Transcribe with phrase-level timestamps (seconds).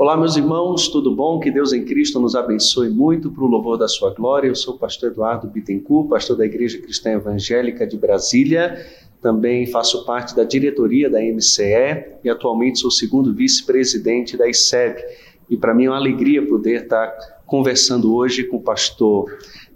[0.00, 1.38] Olá, meus irmãos, tudo bom?
[1.38, 4.48] Que Deus em Cristo nos abençoe muito para o louvor da sua glória.
[4.48, 8.82] Eu sou o pastor Eduardo Bittencourt, pastor da Igreja Cristã Evangélica de Brasília.
[9.20, 15.04] Também faço parte da diretoria da MCE e atualmente sou segundo vice-presidente da ICEB.
[15.50, 17.14] E para mim é uma alegria poder estar
[17.44, 19.30] conversando hoje com o pastor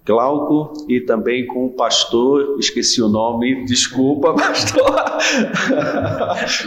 [0.07, 4.85] Glauco e também com o pastor, esqueci o nome, desculpa, pastor.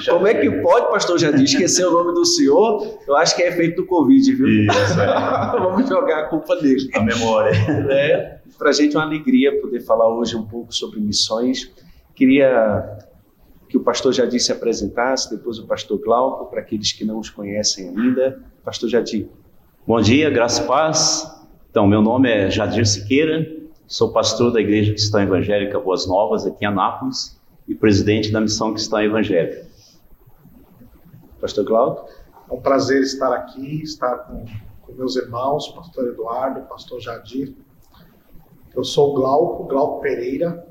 [0.09, 2.97] Como é que pode, pastor Jadir, esquecer o nome do senhor?
[3.07, 4.47] Eu acho que é efeito do Covid, viu?
[4.47, 5.05] Isso, é.
[5.59, 6.89] Vamos jogar a culpa dele.
[6.95, 7.51] A memória.
[7.91, 11.71] É, Para a gente é uma alegria poder falar hoje um pouco sobre missões.
[12.15, 12.97] Queria
[13.69, 17.29] que o pastor Jadir se apresentasse, depois o pastor Glauco, para aqueles que não os
[17.29, 18.41] conhecem ainda.
[18.65, 19.27] Pastor Jadir.
[19.85, 21.36] Bom dia, graça e paz.
[21.77, 23.45] Então, meu nome é Jadir Siqueira,
[23.85, 28.73] sou pastor da Igreja Cristã Evangélica Boas Novas, aqui em Anápolis, e presidente da Missão
[28.73, 29.69] Cristã Evangélica.
[31.39, 32.09] Pastor Glauco.
[32.49, 34.43] É um prazer estar aqui, estar com,
[34.81, 37.53] com meus irmãos, pastor Eduardo, pastor Jadir.
[38.75, 40.67] Eu sou o Glauco, Glauco Pereira,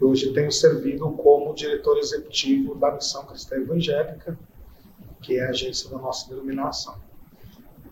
[0.00, 4.38] e hoje tenho servido como diretor executivo da Missão Cristã Evangélica,
[5.20, 7.09] que é a agência da nossa denominação.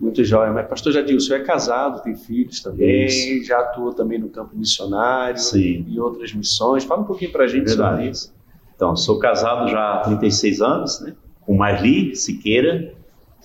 [0.00, 0.52] Muito jóia.
[0.52, 3.44] Mas, pastor senhor é casado, tem filhos também, Isso.
[3.44, 5.84] já atua também no campo missionário Sim.
[5.88, 6.84] e outras missões.
[6.84, 8.32] Fala um pouquinho para a gente sobre isso.
[8.76, 11.14] Então, sou casado já há 36 anos, né?
[11.48, 12.94] com Marli Siqueira,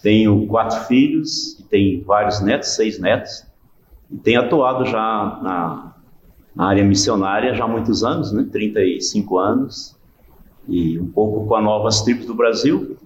[0.01, 3.45] tenho quatro filhos e tenho vários netos, seis netos,
[4.11, 5.95] e tenho atuado já na,
[6.53, 8.45] na área missionária já há muitos anos, né?
[8.51, 9.95] 35 anos,
[10.67, 12.97] e um pouco com a Novas Tribos do Brasil,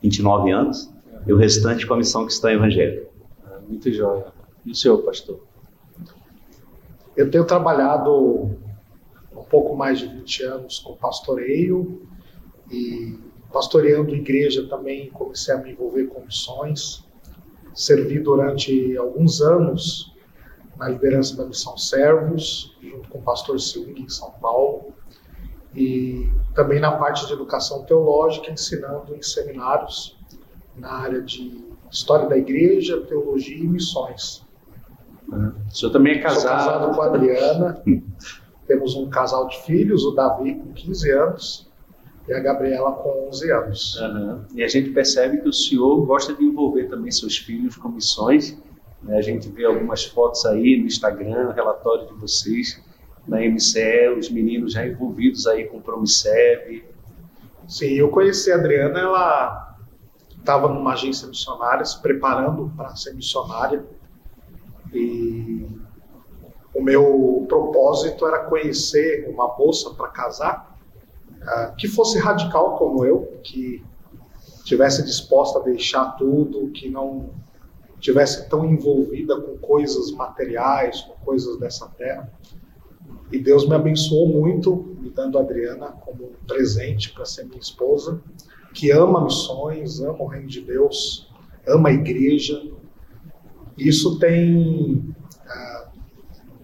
[0.00, 0.88] 29 anos,
[1.26, 3.08] e o restante com a Missão Cristã Evangélica.
[3.44, 4.32] Ah, Muito jóia.
[4.64, 5.40] E o senhor, pastor?
[7.16, 8.56] Eu tenho trabalhado
[9.32, 12.06] um pouco mais de 20 anos com pastoreio
[12.70, 13.18] e
[13.52, 17.04] pastoreando igreja também comecei a me envolver com missões.
[17.74, 20.14] Servi durante alguns anos
[20.76, 24.92] na liderança da Missão Servos, junto com o pastor Silving em São Paulo,
[25.74, 30.15] e também na parte de educação teológica, ensinando em seminários
[30.78, 34.44] na área de história da igreja, teologia e missões.
[35.28, 36.56] O senhor também é Sou casado.
[36.56, 37.82] casado com a Adriana.
[38.66, 41.70] Temos um casal de filhos, o Davi com 15 anos
[42.28, 43.96] e a Gabriela com 11 anos.
[44.00, 44.44] Aham.
[44.54, 48.58] E a gente percebe que o senhor gosta de envolver também seus filhos com missões.
[49.02, 49.16] né?
[49.18, 52.82] A gente vê algumas fotos aí no Instagram, relatório de vocês
[53.26, 56.84] na MCE, os meninos já envolvidos aí com o Promiceb.
[57.66, 59.65] Sim, eu conheci a Adriana, ela
[60.46, 63.84] estava numa agência missionária, se preparando para ser missionária.
[64.94, 65.66] E
[66.72, 70.78] o meu propósito era conhecer uma moça para casar
[71.42, 73.84] ah, que fosse radical como eu, que
[74.64, 77.30] tivesse disposta a deixar tudo, que não
[77.98, 82.32] tivesse tão envolvida com coisas materiais, com coisas dessa terra.
[83.32, 87.58] E Deus me abençoou muito, me dando a Adriana como um presente para ser minha
[87.58, 88.22] esposa,
[88.76, 91.26] que ama missões, ama o reino de Deus,
[91.66, 92.62] ama a igreja.
[93.76, 95.14] Isso tem,
[95.48, 95.88] ah,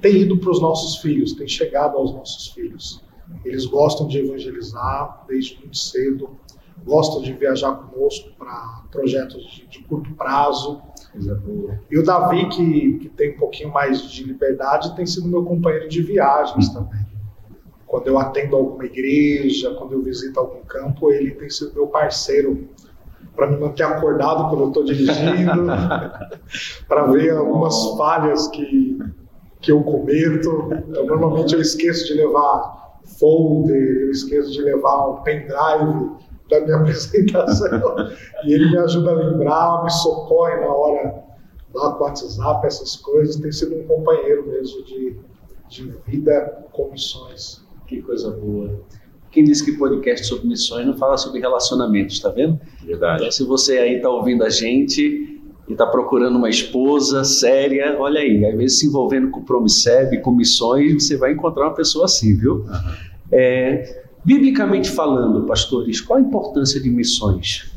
[0.03, 3.03] tem ido para os nossos filhos, tem chegado aos nossos filhos.
[3.47, 6.37] Eles gostam de evangelizar desde muito cedo,
[6.85, 10.83] gostam de viajar conosco para projetos de, de curto prazo.
[11.91, 15.89] E o Davi, que, que tem um pouquinho mais de liberdade, tem sido meu companheiro
[15.89, 17.01] de viagens também.
[17.93, 22.67] Quando eu atendo alguma igreja, quando eu visito algum campo, ele tem sido meu parceiro
[23.37, 25.67] para me manter acordado quando eu estou dirigindo,
[26.89, 28.99] para ver algumas falhas que,
[29.61, 30.71] que eu cometo.
[30.95, 36.13] Eu, normalmente eu esqueço de levar folder, eu esqueço de levar um pendrive
[36.49, 38.09] da minha apresentação.
[38.47, 41.23] e ele me ajuda a lembrar, me socorre na hora
[41.75, 43.37] lá com o WhatsApp, essas coisas.
[43.37, 45.15] Tem sido um companheiro mesmo de,
[45.69, 47.62] de vida com missões.
[47.93, 48.81] Que coisa boa.
[49.31, 52.59] Quem disse que podcast sobre missões não fala sobre relacionamentos, tá vendo?
[52.83, 53.21] Verdade.
[53.21, 55.03] Então, se você aí está ouvindo a gente
[55.69, 60.31] e está procurando uma esposa séria, olha aí, às vezes se envolvendo com Promiceb, com
[60.33, 62.65] missões, você vai encontrar uma pessoa assim, viu?
[63.31, 67.71] É, biblicamente falando, pastores, qual a importância de missões?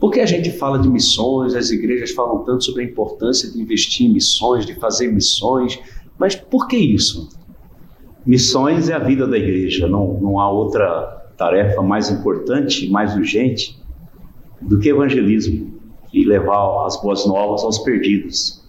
[0.00, 3.60] Por que a gente fala de missões, as igrejas falam tanto sobre a importância de
[3.60, 5.78] investir em missões, de fazer missões,
[6.18, 7.43] mas por que isso?
[8.26, 13.78] Missões é a vida da igreja, não, não há outra tarefa mais importante, mais urgente
[14.62, 15.74] do que evangelismo
[16.12, 18.64] e levar as boas novas aos perdidos.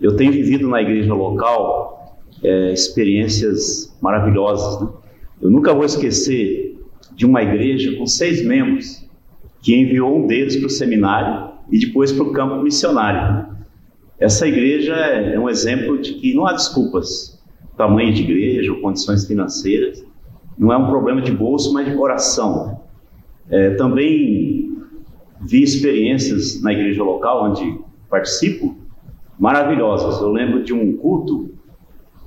[0.00, 4.82] Eu tenho vivido na igreja local é, experiências maravilhosas.
[4.82, 4.88] Né?
[5.42, 6.78] Eu nunca vou esquecer
[7.14, 9.04] de uma igreja com seis membros
[9.62, 13.20] que enviou um deles para o seminário e depois para o campo missionário.
[13.20, 13.56] Né?
[14.20, 17.33] Essa igreja é, é um exemplo de que não há desculpas,
[17.76, 20.04] tamanho de igreja ou condições financeiras,
[20.56, 22.80] não é um problema de bolso, mas de coração.
[23.50, 24.78] É, também
[25.40, 27.78] vi experiências na igreja local onde
[28.08, 28.76] participo
[29.38, 30.20] maravilhosas.
[30.20, 31.50] Eu lembro de um culto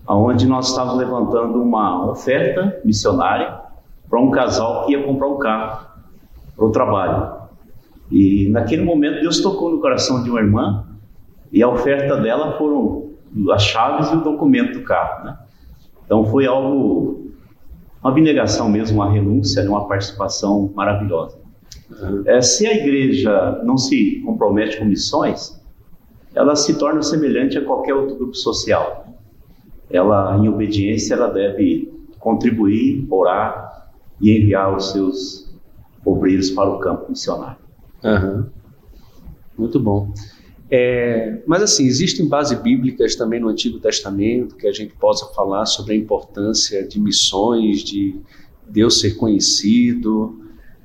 [0.08, 3.60] onde nós estávamos levantando uma oferta missionária
[4.10, 5.88] para um casal que ia comprar um carro
[6.56, 7.38] para o trabalho.
[8.10, 10.86] E naquele momento Deus tocou no coração de uma irmã
[11.52, 13.07] e a oferta dela foram
[13.52, 15.26] as chaves e o documento do carro.
[15.26, 15.38] Né?
[16.06, 17.32] Então foi algo,
[18.02, 19.70] uma abnegação mesmo, uma renúncia, né?
[19.70, 21.38] uma participação maravilhosa.
[22.26, 25.62] É, se a igreja não se compromete com missões,
[26.36, 29.08] ela se torna semelhante a qualquer outro grupo social.
[29.90, 33.90] Ela, em obediência, ela deve contribuir, orar
[34.20, 35.58] e enviar os seus
[36.06, 37.58] obreiros para o campo missionário.
[38.04, 38.46] Uhum.
[39.58, 40.12] Muito bom.
[40.70, 45.66] É, mas assim, existem bases bíblicas também no Antigo Testamento que a gente possa falar
[45.66, 48.16] sobre a importância de missões, de
[48.68, 50.42] Deus ser conhecido.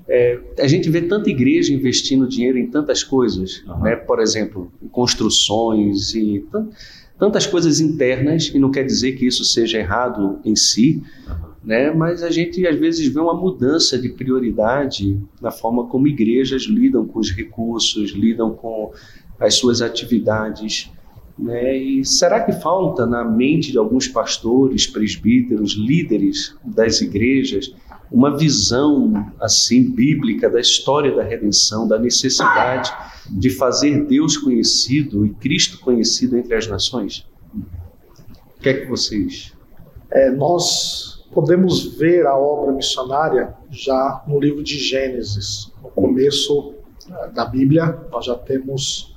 [0.08, 3.80] É, a gente vê tanta igreja investindo dinheiro em tantas coisas, uhum.
[3.80, 3.96] né?
[3.96, 6.44] por exemplo, construções e
[7.18, 11.34] tantas coisas internas, e não quer dizer que isso seja errado em si, uhum.
[11.64, 11.90] né?
[11.90, 17.04] mas a gente às vezes vê uma mudança de prioridade na forma como igrejas lidam
[17.06, 18.92] com os recursos, lidam com
[19.42, 20.90] as suas atividades.
[21.38, 21.76] Né?
[21.76, 27.74] E será que falta na mente de alguns pastores, presbíteros, líderes das igrejas,
[28.10, 32.92] uma visão assim bíblica da história da redenção, da necessidade
[33.30, 37.26] de fazer Deus conhecido e Cristo conhecido entre as nações?
[37.54, 39.52] O que é que vocês?
[40.10, 46.74] É, nós podemos ver a obra missionária já no livro de Gênesis, no começo
[47.34, 49.11] da Bíblia, nós já temos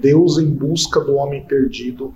[0.00, 2.14] Deus em busca do homem perdido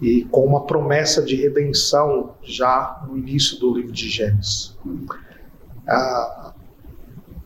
[0.00, 4.76] e com uma promessa de redenção já no início do livro de Gênesis.
[5.88, 6.54] Ah,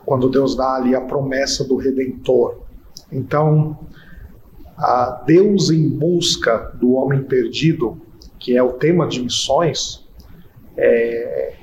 [0.05, 2.61] quando Deus dá ali a promessa do Redentor.
[3.11, 3.79] Então,
[5.27, 8.01] Deus em busca do homem perdido,
[8.39, 10.07] que é o tema de missões,
[10.77, 11.55] é,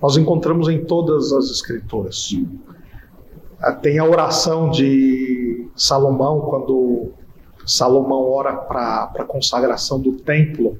[0.00, 2.28] nós encontramos em todas as Escrituras.
[3.80, 5.43] Tem a oração de
[5.74, 7.12] Salomão, quando
[7.66, 10.78] Salomão ora para a consagração do templo.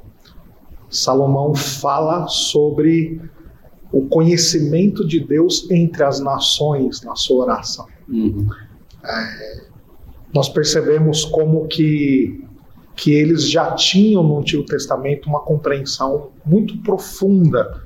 [0.90, 3.20] Salomão fala sobre
[3.90, 7.86] o conhecimento de Deus entre as nações na sua oração.
[8.08, 8.46] Uhum.
[9.04, 9.66] É,
[10.34, 12.44] nós percebemos como que,
[12.96, 17.82] que eles já tinham no Antigo Testamento uma compreensão muito profunda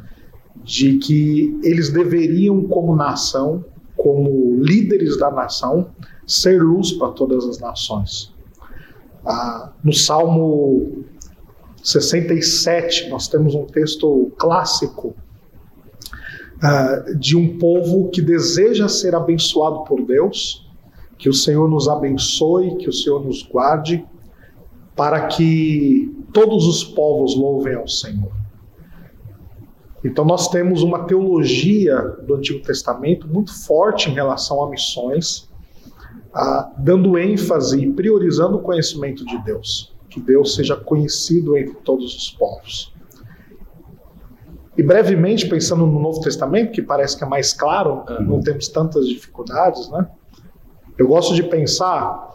[0.65, 3.65] de que eles deveriam, como nação,
[3.97, 5.91] como líderes da nação,
[6.29, 8.33] ser luz para todas as nações.
[9.25, 11.05] Ah, no Salmo
[11.83, 15.17] 67, nós temos um texto clássico
[16.63, 20.69] ah, de um povo que deseja ser abençoado por Deus,
[21.17, 24.07] que o Senhor nos abençoe, que o Senhor nos guarde,
[24.95, 28.33] para que todos os povos louvem ao Senhor.
[30.05, 31.97] Então, nós temos uma teologia
[32.27, 35.48] do Antigo Testamento muito forte em relação a missões,
[36.35, 42.15] ah, dando ênfase e priorizando o conhecimento de Deus, que Deus seja conhecido entre todos
[42.15, 42.93] os povos.
[44.77, 48.25] E brevemente, pensando no Novo Testamento, que parece que é mais claro, uhum.
[48.25, 50.09] não temos tantas dificuldades, né?
[50.97, 52.29] Eu gosto de pensar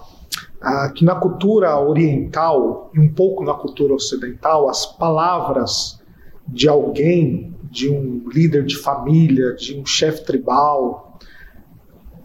[0.62, 6.02] ah, que na cultura oriental e um pouco na cultura ocidental, as palavras
[6.48, 11.13] de alguém, de um líder de família, de um chefe tribal,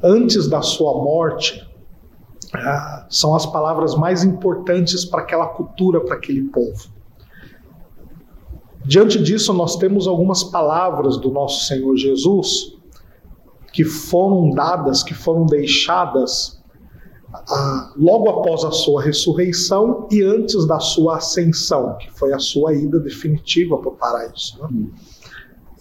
[0.03, 1.67] antes da sua morte,
[2.55, 6.91] ah, são as palavras mais importantes para aquela cultura, para aquele povo.
[8.85, 12.77] Diante disso, nós temos algumas palavras do nosso Senhor Jesus
[13.73, 16.59] que foram dadas, que foram deixadas
[17.33, 22.73] ah, logo após a sua ressurreição e antes da sua ascensão, que foi a sua
[22.73, 24.59] ida definitiva para o paraíso.
[24.63, 24.87] Né?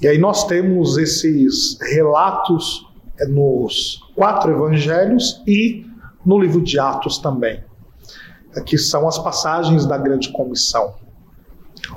[0.01, 2.86] E aí nós temos esses relatos
[3.25, 5.85] nos quatro evangelhos e
[6.25, 7.63] no livro de Atos também,
[8.65, 10.95] que são as passagens da grande comissão,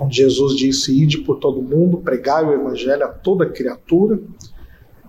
[0.01, 4.21] onde Jesus disse: Ide por todo mundo, pregai o evangelho a toda criatura,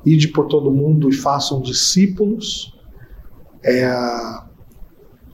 [0.06, 2.74] ide por todo mundo e façam discípulos.
[3.64, 4.42] É,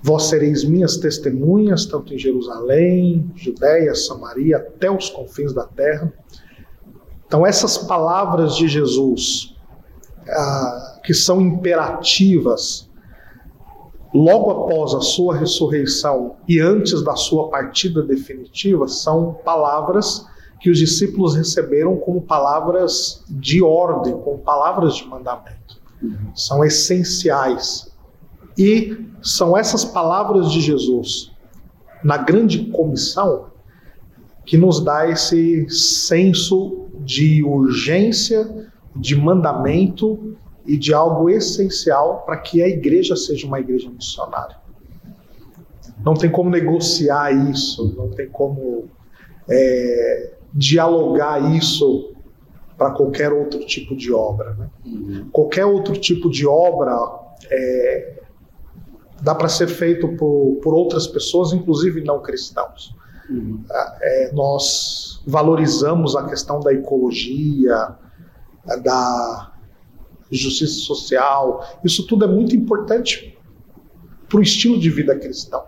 [0.01, 6.13] Vós sereis minhas testemunhas, tanto em Jerusalém, Judéia, Samaria, até os confins da terra.
[7.25, 9.56] Então, essas palavras de Jesus,
[11.03, 12.89] que são imperativas,
[14.13, 20.25] logo após a sua ressurreição e antes da sua partida definitiva, são palavras
[20.59, 25.79] que os discípulos receberam como palavras de ordem, como palavras de mandamento.
[26.35, 27.91] São essenciais.
[28.57, 31.31] E são essas palavras de Jesus
[32.03, 33.47] na grande comissão
[34.45, 38.66] que nos dá esse senso de urgência,
[38.99, 40.35] de mandamento
[40.65, 44.57] e de algo essencial para que a igreja seja uma igreja missionária.
[46.03, 48.85] Não tem como negociar isso, não tem como
[49.49, 52.13] é, dialogar isso
[52.77, 54.53] para qualquer outro tipo de obra.
[54.53, 54.69] Né?
[54.85, 55.29] Uhum.
[55.31, 56.95] Qualquer outro tipo de obra
[57.49, 58.19] é,
[59.21, 62.95] dá para ser feito por, por outras pessoas, inclusive não cristãos.
[63.29, 63.63] Uhum.
[64.01, 67.95] É, nós valorizamos a questão da ecologia,
[68.75, 69.53] da
[70.31, 73.37] justiça social, isso tudo é muito importante
[74.27, 75.63] para o estilo de vida cristão.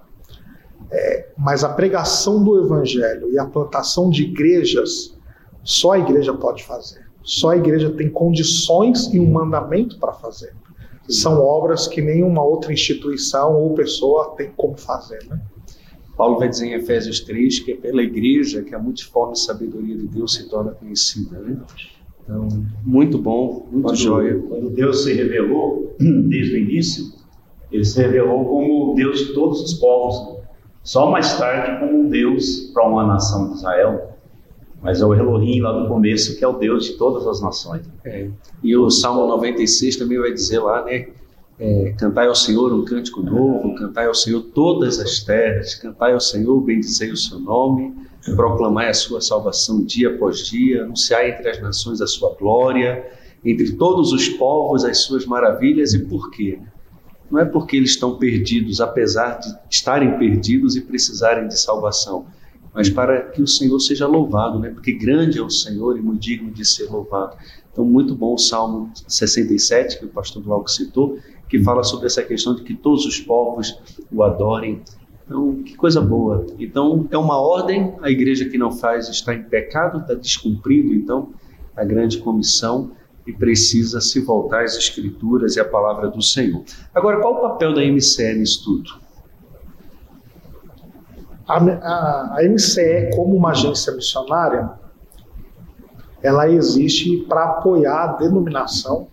[0.91, 5.15] É, mas a pregação do evangelho e a plantação de igrejas,
[5.63, 7.08] só a igreja pode fazer.
[7.22, 10.53] Só a igreja tem condições e um mandamento para fazer.
[11.08, 15.24] São obras que nenhuma outra instituição ou pessoa tem como fazer.
[15.27, 15.39] Né?
[16.15, 20.08] Paulo vai dizer em Efésios 3 que é pela igreja que a multiforme sabedoria de
[20.08, 21.39] Deus se torna conhecida.
[21.39, 21.58] Né?
[22.29, 22.48] Então,
[22.83, 24.39] muito bom, muito quando, joia.
[24.48, 27.12] Quando Deus se revelou, desde o início,
[27.71, 30.38] ele se revelou como Deus de todos os povos.
[30.83, 34.13] Só mais tarde como Deus para uma nação de Israel.
[34.79, 37.81] Mas é o Elohim lá do começo que é o Deus de todas as nações.
[38.05, 38.29] É.
[38.63, 41.07] E o Salmo 96 também vai dizer lá, né?
[41.59, 46.19] É, cantai ao Senhor um cântico novo, cantai ao Senhor todas as terras, cantai ao
[46.21, 47.93] Senhor, bendizei o seu nome,
[48.35, 53.09] proclamai a sua salvação dia após dia, anunciai entre as nações a sua glória,
[53.43, 55.93] entre todos os povos as suas maravilhas.
[55.93, 56.59] E por quê?
[57.31, 62.25] Não é porque eles estão perdidos, apesar de estarem perdidos e precisarem de salvação,
[62.73, 64.69] mas para que o Senhor seja louvado, né?
[64.69, 67.35] porque grande é o Senhor e muito digno de ser louvado.
[67.71, 72.23] Então, muito bom o Salmo 67, que o pastor Glauco citou, que fala sobre essa
[72.23, 73.79] questão de que todos os povos
[74.11, 74.81] o adorem.
[75.29, 76.48] Então, que coisa boa.
[76.57, 81.29] Então, é uma ordem, a igreja que não faz está em pecado, está descumprindo, então,
[81.77, 82.89] a grande comissão
[83.27, 86.63] e precisa se voltar às Escrituras e à palavra do Senhor.
[86.95, 89.00] Agora, qual o papel da MCE nisso tudo?
[91.48, 94.71] A, a, a MCE, como uma agência missionária,
[96.24, 99.09] ela existe para apoiar a denominação.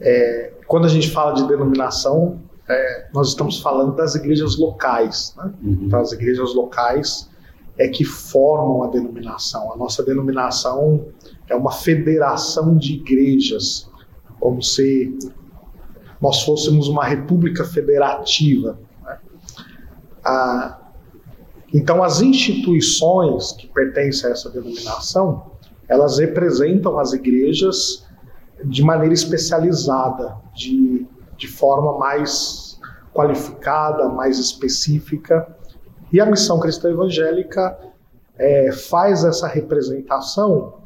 [0.00, 2.40] É, quando a gente fala de denominação,
[2.70, 5.34] é, nós estamos falando das igrejas locais.
[5.36, 5.52] Né?
[5.62, 5.78] Uhum.
[5.82, 7.28] Então, as igrejas locais
[7.76, 9.72] é que formam a denominação.
[9.72, 11.06] A nossa denominação
[11.48, 13.90] é uma federação de igrejas,
[14.38, 15.18] como se
[16.20, 18.78] nós fôssemos uma república federativa.
[19.02, 19.18] Né?
[20.24, 20.78] Ah,
[21.72, 25.52] então, as instituições que pertencem a essa denominação,
[25.88, 28.06] elas representam as igrejas
[28.64, 30.99] de maneira especializada, de,
[31.40, 32.78] de forma mais
[33.14, 35.56] qualificada, mais específica.
[36.12, 37.78] E a missão cristã evangélica
[38.36, 40.78] é, faz essa representação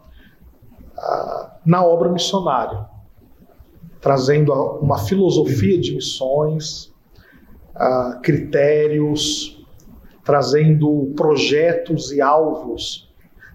[1.67, 2.87] na obra missionária,
[4.01, 6.95] trazendo uma filosofia de missões,
[8.23, 9.67] critérios,
[10.23, 13.13] trazendo projetos e alvos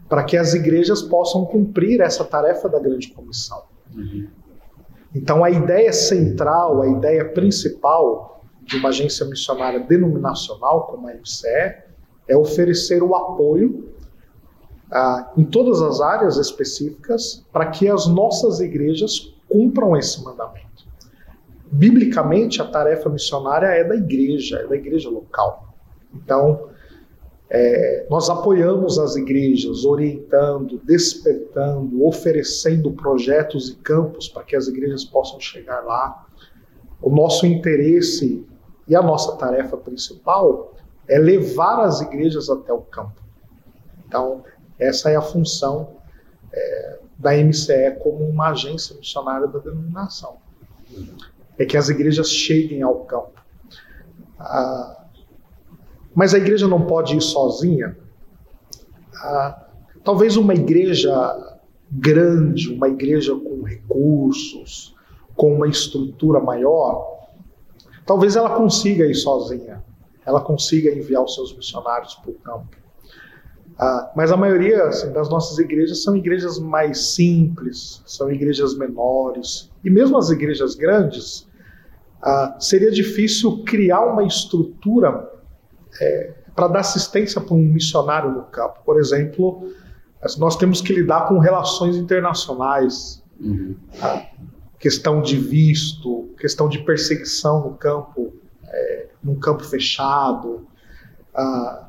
[0.10, 3.64] para que as igrejas possam cumprir essa tarefa da grande comissão.
[3.96, 4.28] Uhum.
[5.14, 11.76] Então, a ideia central, a ideia principal de uma agência missionária denominacional como a MCE
[12.28, 13.90] é oferecer o apoio
[14.92, 20.70] ah, em todas as áreas específicas para que as nossas igrejas cumpram esse mandamento.
[21.72, 25.74] Biblicamente, a tarefa missionária é da igreja, é da igreja local.
[26.14, 26.69] Então,
[27.50, 35.04] é, nós apoiamos as igrejas, orientando, despertando, oferecendo projetos e campos para que as igrejas
[35.04, 36.28] possam chegar lá.
[37.02, 38.46] O nosso interesse
[38.88, 40.76] e a nossa tarefa principal
[41.08, 43.20] é levar as igrejas até o campo.
[44.08, 44.44] Então,
[44.78, 45.96] essa é a função
[46.54, 50.38] é, da MCE como uma agência missionária da denominação.
[51.58, 53.42] É que as igrejas cheguem ao campo.
[54.40, 54.99] Ah,
[56.20, 57.98] mas a igreja não pode ir sozinha.
[59.24, 59.70] Ah,
[60.04, 61.16] talvez uma igreja
[61.90, 64.94] grande, uma igreja com recursos,
[65.34, 67.30] com uma estrutura maior,
[68.06, 69.82] talvez ela consiga ir sozinha.
[70.26, 72.76] Ela consiga enviar os seus missionários para o campo.
[73.78, 79.72] Ah, mas a maioria assim, das nossas igrejas são igrejas mais simples, são igrejas menores.
[79.86, 81.48] E mesmo as igrejas grandes,
[82.22, 85.39] ah, seria difícil criar uma estrutura
[86.02, 88.80] é, para dar assistência para um missionário no campo.
[88.86, 89.72] Por exemplo,
[90.38, 93.76] nós temos que lidar com relações internacionais, uhum.
[94.78, 98.34] questão de visto, questão de perseguição no campo,
[98.66, 100.68] é, num campo fechado.
[101.34, 101.88] Ah,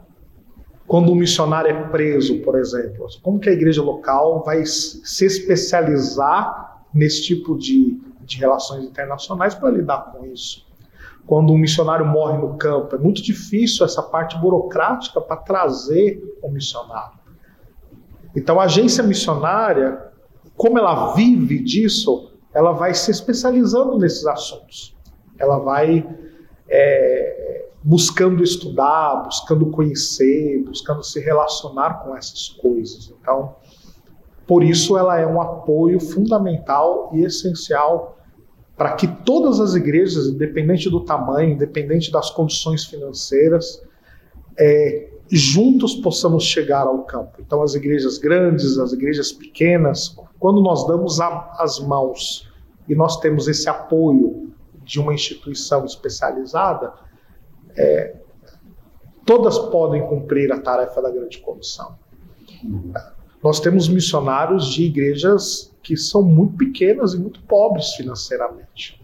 [0.87, 6.85] quando um missionário é preso, por exemplo, como que a igreja local vai se especializar
[6.93, 10.70] nesse tipo de, de relações internacionais para lidar com isso?
[11.27, 16.51] Quando um missionário morre no campo, é muito difícil essa parte burocrática para trazer o
[16.51, 17.19] missionário.
[18.35, 20.11] Então, a agência missionária,
[20.57, 24.97] como ela vive disso, ela vai se especializando nesses assuntos.
[25.39, 26.07] Ela vai
[26.69, 33.13] é, buscando estudar, buscando conhecer, buscando se relacionar com essas coisas.
[33.21, 33.57] Então,
[34.47, 38.17] por isso ela é um apoio fundamental e essencial
[38.81, 43.83] para que todas as igrejas, independente do tamanho, independente das condições financeiras,
[44.59, 47.43] é, juntos possamos chegar ao campo.
[47.43, 52.51] Então, as igrejas grandes, as igrejas pequenas, quando nós damos a, as mãos
[52.89, 54.51] e nós temos esse apoio
[54.83, 56.91] de uma instituição especializada,
[57.77, 58.17] é,
[59.27, 61.99] todas podem cumprir a tarefa da grande comissão.
[63.45, 69.01] Nós temos missionários de igrejas que são muito pequenas e muito pobres financeiramente.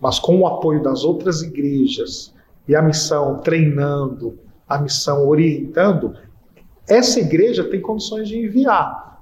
[0.00, 2.34] Mas com o apoio das outras igrejas
[2.66, 6.14] e a missão treinando, a missão orientando,
[6.88, 9.20] essa igreja tem condições de enviar.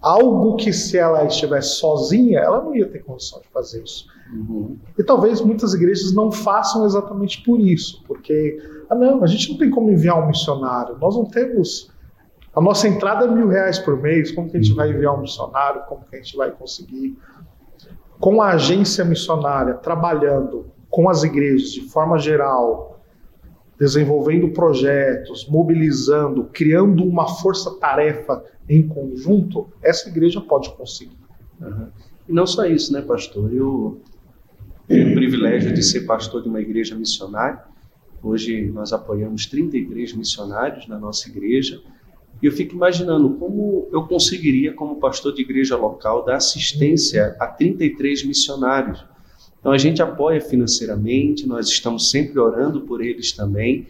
[0.00, 4.06] Algo que se ela estivesse sozinha, ela não ia ter condição de fazer isso.
[4.32, 4.76] Uhum.
[4.98, 9.58] E talvez muitas igrejas não façam exatamente por isso, porque, ah não, a gente não
[9.58, 11.90] tem como enviar um missionário, nós não temos
[12.54, 15.22] a nossa entrada é mil reais por mês, como que a gente vai enviar um
[15.22, 17.18] missionário, como que a gente vai conseguir?
[18.20, 23.02] Com a agência missionária trabalhando com as igrejas de forma geral,
[23.78, 31.18] desenvolvendo projetos, mobilizando, criando uma força-tarefa em conjunto, essa igreja pode conseguir.
[31.60, 31.88] Uhum.
[32.28, 33.52] E não só isso, né, pastor?
[33.52, 34.00] Eu
[34.86, 37.62] tenho o privilégio de ser pastor de uma igreja missionária.
[38.22, 41.82] Hoje nós apoiamos 33 missionários na nossa igreja.
[42.42, 47.46] E eu fico imaginando como eu conseguiria, como pastor de igreja local, dar assistência a
[47.46, 49.04] 33 missionários.
[49.58, 53.86] Então a gente apoia financeiramente, nós estamos sempre orando por eles também.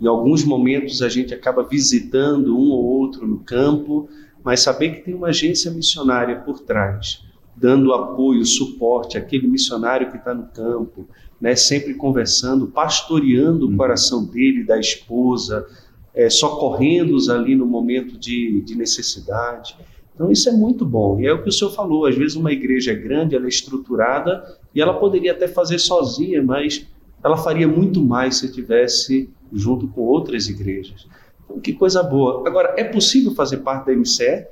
[0.00, 4.08] Em alguns momentos a gente acaba visitando um ou outro no campo,
[4.42, 7.22] mas saber que tem uma agência missionária por trás,
[7.56, 11.06] dando apoio, suporte àquele missionário que está no campo,
[11.40, 13.76] né, sempre conversando, pastoreando o uhum.
[13.76, 15.66] coração dele, da esposa,
[16.14, 19.76] é, socorrendo-os ali no momento de, de necessidade.
[20.14, 21.20] Então isso é muito bom.
[21.20, 23.48] E é o que o senhor falou, às vezes uma igreja é grande, ela é
[23.48, 26.86] estruturada e ela poderia até fazer sozinha, mas
[27.24, 31.06] ela faria muito mais se tivesse junto com outras igrejas.
[31.44, 32.46] Então, que coisa boa.
[32.46, 34.46] Agora, é possível fazer parte da MCE?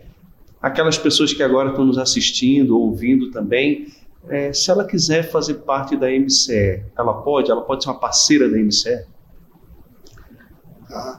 [0.63, 3.87] Aquelas pessoas que agora estão nos assistindo, ouvindo também,
[4.29, 7.51] é, se ela quiser fazer parte da MCE, ela pode?
[7.51, 9.07] Ela pode ser uma parceira da MCE?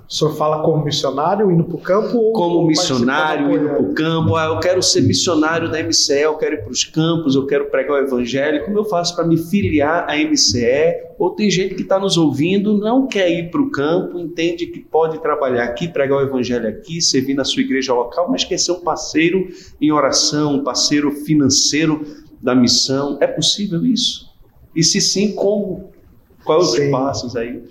[0.08, 2.32] O senhor fala como missionário indo para o campo?
[2.34, 4.36] como missionário indo para o campo.
[4.36, 7.70] Ah, eu quero ser missionário da MCE, eu quero ir para os campos, eu quero
[7.70, 8.66] pregar o evangelho.
[8.66, 11.12] Como eu faço para me filiar à MCE?
[11.18, 14.80] Ou tem gente que está nos ouvindo, não quer ir para o campo, entende que
[14.80, 18.74] pode trabalhar aqui, pregar o evangelho aqui, servir na sua igreja local, mas quer ser
[18.74, 19.48] um parceiro
[19.80, 22.06] em oração, um parceiro financeiro
[22.42, 23.18] da missão.
[23.22, 24.30] É possível isso?
[24.76, 25.92] E se sim, como?
[26.44, 27.62] Quais os passos aí?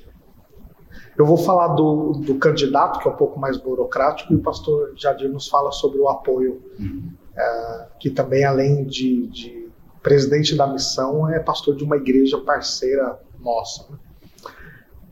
[1.21, 4.95] Eu vou falar do, do candidato, que é um pouco mais burocrático, e o pastor
[4.97, 7.13] Jadir nos fala sobre o apoio, uhum.
[7.37, 9.69] é, que também, além de, de,
[10.03, 13.85] presidente da missão, é pastor de uma igreja parceira nossa.
[13.91, 13.99] Né?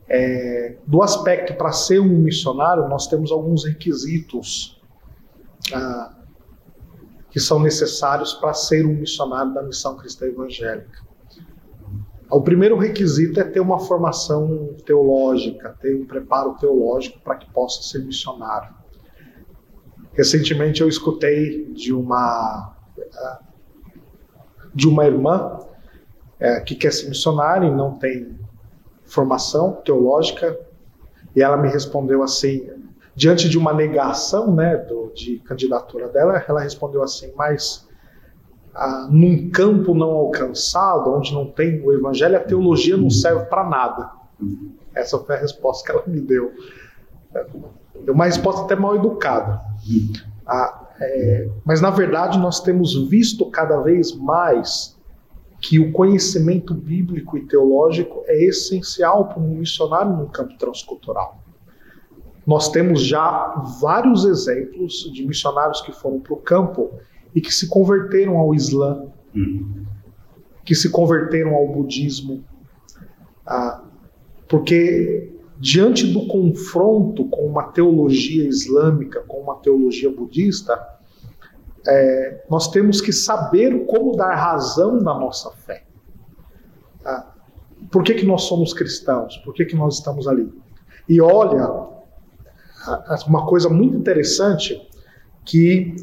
[0.07, 4.81] É, do aspecto para ser um missionário, nós temos alguns requisitos
[5.71, 6.17] ah,
[7.29, 11.07] que são necessários para ser um missionário da missão cristã evangélica.
[12.31, 17.81] O primeiro requisito é ter uma formação teológica, ter um preparo teológico para que possa
[17.81, 18.71] ser missionário.
[20.13, 22.75] Recentemente eu escutei de uma
[24.75, 25.59] de uma irmã
[26.39, 28.37] é, que quer ser missionária e não tem
[29.03, 30.59] formação teológica
[31.35, 32.69] e ela me respondeu assim
[33.15, 37.88] diante de uma negação né do, de candidatura dela ela respondeu assim mas
[39.09, 44.11] num campo não alcançado, onde não tem o evangelho, a teologia não serve para nada.
[44.95, 46.53] Essa foi a resposta que ela me deu.
[48.03, 49.61] Deu uma resposta até mal educada.
[50.45, 54.97] Ah, é, mas na verdade nós temos visto cada vez mais
[55.61, 61.39] que o conhecimento bíblico e teológico é essencial para um missionário no campo transcultural.
[62.47, 66.91] Nós temos já vários exemplos de missionários que foram para o campo
[67.33, 69.85] e que se converteram ao Islã, uhum.
[70.63, 72.43] que se converteram ao budismo,
[73.45, 73.83] ah,
[74.47, 80.79] porque diante do confronto com uma teologia islâmica, com uma teologia budista,
[81.85, 85.85] é, nós temos que saber como dar razão da nossa fé.
[87.01, 87.35] Tá?
[87.91, 89.37] Por que, que nós somos cristãos?
[89.37, 90.51] Por que, que nós estamos ali?
[91.07, 91.67] E olha,
[93.27, 94.79] uma coisa muito interessante
[95.45, 95.95] que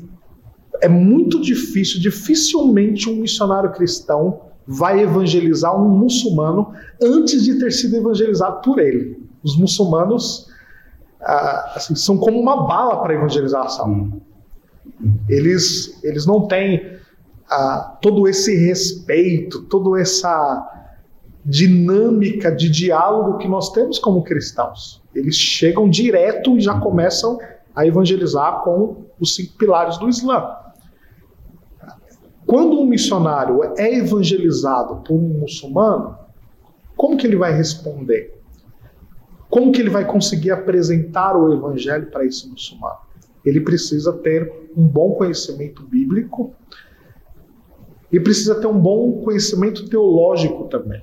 [0.80, 7.96] é muito difícil, dificilmente um missionário cristão vai evangelizar um muçulmano antes de ter sido
[7.96, 9.22] evangelizado por ele.
[9.42, 10.48] Os muçulmanos
[11.20, 14.20] ah, assim, são como uma bala para evangelização.
[15.00, 15.14] Hum.
[15.28, 16.98] Eles, eles não têm
[17.48, 20.72] ah, todo esse respeito, toda essa
[21.44, 25.00] dinâmica de diálogo que nós temos como cristãos.
[25.14, 27.38] Eles chegam direto e já começam
[27.74, 30.44] a evangelizar com os cinco pilares do Islã.
[32.46, 36.16] Quando um missionário é evangelizado por um muçulmano,
[36.96, 38.40] como que ele vai responder?
[39.50, 42.98] Como que ele vai conseguir apresentar o evangelho para esse muçulmano?
[43.44, 46.54] Ele precisa ter um bom conhecimento bíblico
[48.12, 51.02] e precisa ter um bom conhecimento teológico também.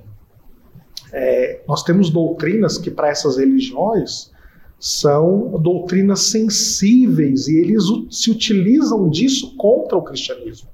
[1.12, 4.32] É, nós temos doutrinas que para essas religiões
[4.80, 10.73] são doutrinas sensíveis e eles se utilizam disso contra o cristianismo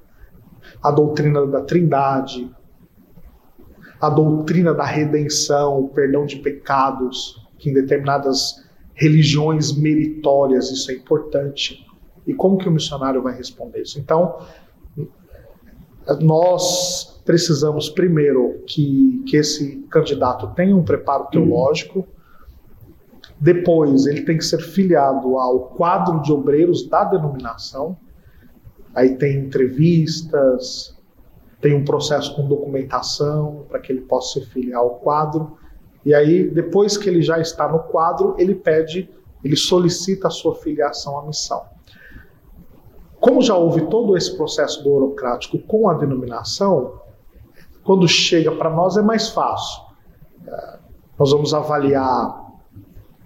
[0.82, 2.50] a doutrina da trindade,
[4.00, 8.64] a doutrina da redenção, o perdão de pecados, que em determinadas
[8.94, 11.86] religiões meritórias isso é importante.
[12.26, 13.98] E como que o missionário vai responder isso?
[13.98, 14.38] Então,
[16.20, 22.06] nós precisamos primeiro que, que esse candidato tenha um preparo teológico,
[23.38, 27.96] depois ele tem que ser filiado ao quadro de obreiros da denominação,
[28.94, 30.96] Aí tem entrevistas,
[31.60, 35.58] tem um processo com documentação para que ele possa se filiar ao quadro.
[36.04, 39.10] E aí, depois que ele já está no quadro, ele pede,
[39.44, 41.62] ele solicita a sua filiação à missão.
[43.20, 47.00] Como já houve todo esse processo burocrático com a denominação,
[47.84, 49.82] quando chega para nós é mais fácil.
[50.46, 50.78] É,
[51.18, 52.50] nós vamos avaliar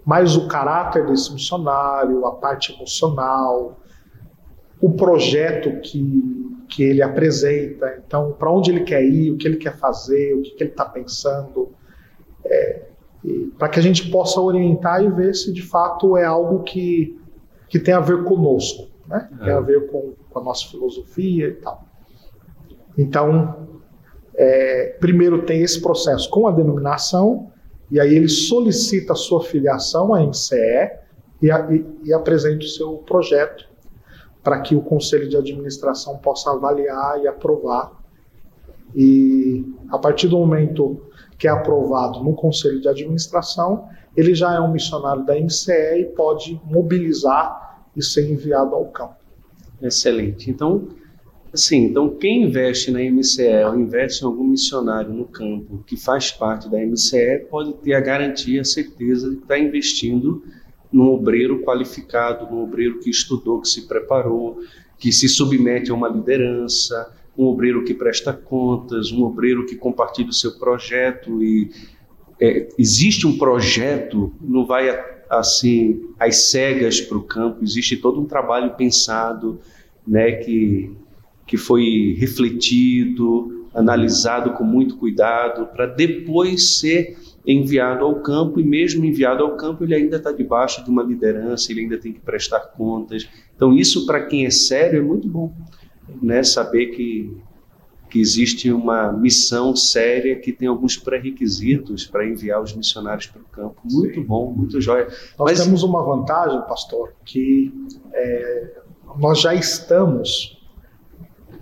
[0.04, 3.76] mais o caráter desse missionário, a parte emocional,
[4.84, 9.56] o projeto que, que ele apresenta, então para onde ele quer ir, o que ele
[9.56, 11.72] quer fazer, o que, que ele está pensando,
[12.44, 12.82] é,
[13.58, 17.18] para que a gente possa orientar e ver se de fato é algo que,
[17.66, 19.26] que tem a ver conosco, né?
[19.40, 19.44] É.
[19.44, 21.82] tem a ver com, com, a nossa filosofia e tal.
[22.98, 23.66] Então,
[24.34, 27.50] é, primeiro tem esse processo com a denominação,
[27.90, 30.58] e aí ele solicita a sua filiação à MCE
[31.40, 33.72] e, e, e apresenta o seu projeto
[34.44, 37.90] para que o conselho de administração possa avaliar e aprovar.
[38.94, 41.00] E a partir do momento
[41.38, 46.04] que é aprovado no conselho de administração, ele já é um missionário da MCE e
[46.14, 49.16] pode mobilizar e ser enviado ao campo.
[49.80, 50.50] Excelente.
[50.50, 50.88] Então,
[51.52, 56.30] assim, então quem investe na MCE ou investe em algum missionário no campo que faz
[56.30, 60.44] parte da MCE pode ter a garantia, a certeza de que está investindo
[60.94, 64.60] num obreiro qualificado, num obreiro que estudou, que se preparou,
[64.96, 70.28] que se submete a uma liderança, um obreiro que presta contas, um obreiro que compartilha
[70.28, 71.68] o seu projeto e
[72.40, 74.88] é, existe um projeto, não vai
[75.28, 79.58] assim às cegas para o campo, existe todo um trabalho pensado,
[80.06, 80.92] né, que
[81.46, 89.04] que foi refletido, analisado com muito cuidado para depois ser enviado ao campo e mesmo
[89.04, 92.60] enviado ao campo ele ainda está debaixo de uma liderança, ele ainda tem que prestar
[92.60, 93.28] contas.
[93.54, 95.54] Então isso para quem é sério é muito bom,
[96.22, 96.42] né?
[96.42, 97.36] Saber que
[98.14, 103.44] que existe uma missão séria que tem alguns pré-requisitos para enviar os missionários para o
[103.46, 103.80] campo.
[103.90, 104.24] Muito Sim.
[104.24, 105.08] bom, muito jóia.
[105.36, 105.64] Nós Mas...
[105.64, 107.74] temos uma vantagem, pastor, que
[108.12, 108.72] é,
[109.18, 110.64] nós já estamos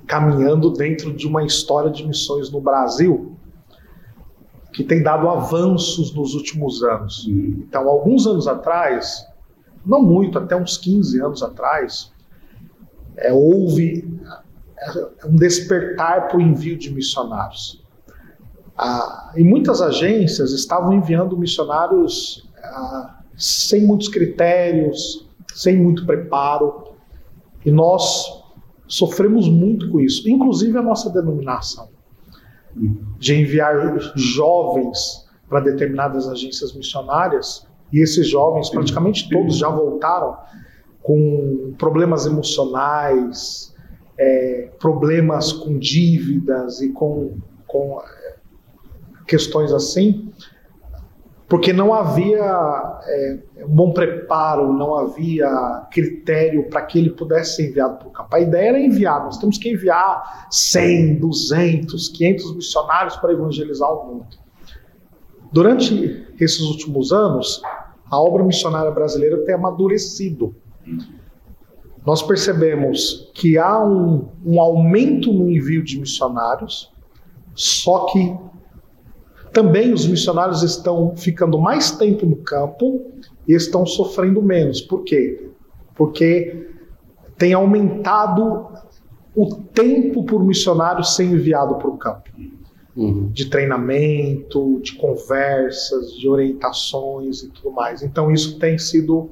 [0.07, 3.32] caminhando dentro de uma história de missões no Brasil
[4.73, 7.27] que tem dado avanços nos últimos anos.
[7.29, 9.27] Então, alguns anos atrás,
[9.85, 12.13] não muito, até uns 15 anos atrás,
[13.17, 14.09] é, houve
[14.79, 17.83] é, um despertar para o envio de missionários.
[18.77, 26.95] Ah, e muitas agências estavam enviando missionários ah, sem muitos critérios, sem muito preparo,
[27.65, 28.43] e nós
[28.89, 31.92] sofremos muito com isso, inclusive a nossa denominação.
[33.19, 40.37] De enviar jovens para determinadas agências missionárias, e esses jovens, praticamente todos já voltaram
[41.03, 43.75] com problemas emocionais,
[44.19, 48.37] é, problemas com dívidas e com, com é,
[49.27, 50.33] questões assim,
[51.53, 57.69] porque não havia é, um bom preparo, não havia critério para que ele pudesse ser
[57.69, 58.35] enviado para o campo.
[58.35, 64.07] A ideia era enviar, nós temos que enviar 100, 200, 500 missionários para evangelizar o
[64.07, 64.27] mundo.
[65.53, 67.61] Durante esses últimos anos,
[68.11, 70.57] a obra missionária brasileira tem amadurecido.
[72.07, 76.91] Nós percebemos que há um, um aumento no envio de missionários,
[77.55, 78.35] só que
[79.53, 83.13] também os missionários estão ficando mais tempo no campo
[83.47, 84.81] e estão sofrendo menos.
[84.81, 85.51] Por quê?
[85.95, 86.69] Porque
[87.37, 88.69] tem aumentado
[89.35, 92.31] o tempo por missionário ser enviado para o campo.
[92.95, 93.29] Uhum.
[93.29, 98.03] De treinamento, de conversas, de orientações e tudo mais.
[98.03, 99.31] Então isso tem sido,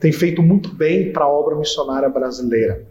[0.00, 2.86] tem feito muito bem para a obra missionária brasileira.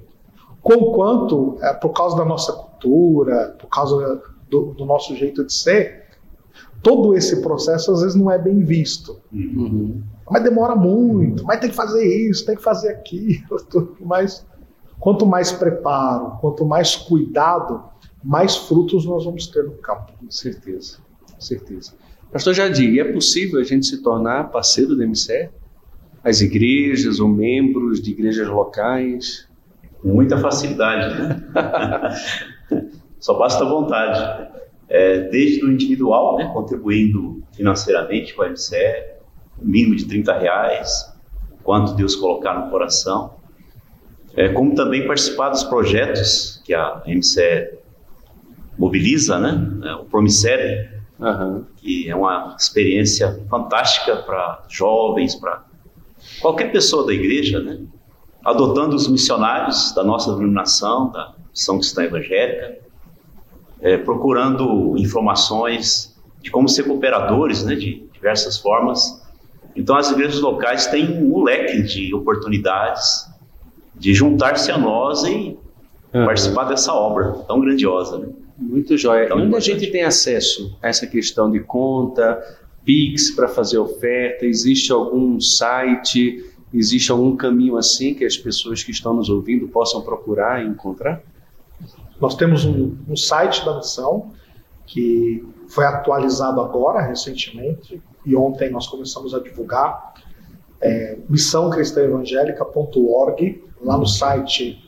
[0.61, 6.04] Conquanto, é, por causa da nossa cultura, por causa do, do nosso jeito de ser,
[6.85, 9.19] todo esse processo às vezes não é bem visto.
[9.33, 10.03] Uhum.
[10.29, 13.57] Mas demora muito, mas tem que fazer isso, tem que fazer aquilo.
[13.99, 14.45] Mas
[14.99, 17.83] quanto mais preparo, quanto mais cuidado,
[18.23, 20.13] mais frutos nós vamos ter no campo.
[20.19, 20.97] Com certeza,
[21.33, 21.93] com certeza.
[22.31, 25.49] Pastor Jadir, é possível a gente se tornar parceiro do MCE?
[26.23, 29.47] As igrejas ou membros de igrejas locais?
[30.01, 32.89] Com muita facilidade, né?
[33.19, 34.55] Só basta vontade
[34.89, 39.15] é, desde o individual, né, contribuindo financeiramente com a MCE,
[39.61, 41.13] um mínimo de 30 reais,
[41.63, 43.35] quanto Deus colocar no coração,
[44.35, 47.77] é, como também participar dos projetos que a MCE
[48.77, 51.65] mobiliza, né, é, o Promicere, uhum.
[51.77, 55.63] que é uma experiência fantástica para jovens, para
[56.41, 57.79] qualquer pessoa da igreja, né,
[58.43, 62.84] adotando os missionários da nossa denominação, da São Cristã Evangélica,
[63.81, 69.21] é, procurando informações de como ser cooperadores, né, de diversas formas.
[69.75, 73.27] Então, as igrejas locais têm um leque de oportunidades
[73.95, 75.57] de juntar-se a nós e
[76.13, 76.25] uhum.
[76.25, 78.19] participar dessa obra tão grandiosa.
[78.19, 78.27] Né?
[78.57, 79.25] Muito jóia.
[79.25, 82.41] Então, Onde a gente tem acesso a essa questão de conta,
[82.85, 84.45] Pix para fazer oferta?
[84.45, 86.45] Existe algum site?
[86.73, 91.21] Existe algum caminho assim que as pessoas que estão nos ouvindo possam procurar e encontrar?
[92.19, 94.33] Nós temos um, um site da missão
[94.85, 100.13] que foi atualizado agora, recentemente, e ontem nós começamos a divulgar,
[100.81, 103.63] é, missãocristãoevangélica.org.
[103.81, 104.83] Lá no site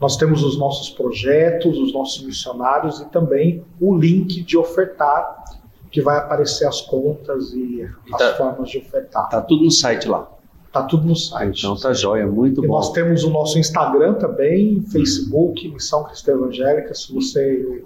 [0.00, 5.44] nós temos os nossos projetos, os nossos missionários e também o link de ofertar,
[5.90, 9.28] que vai aparecer as contas e, e as tá, formas de ofertar.
[9.28, 10.30] Tá tudo no site lá.
[10.72, 11.60] Tá tudo no site.
[11.60, 12.74] Então tá jóia, muito e bom.
[12.74, 16.94] Nós temos o nosso Instagram também, Facebook, Missão Cristã Evangélica.
[16.94, 17.84] Se você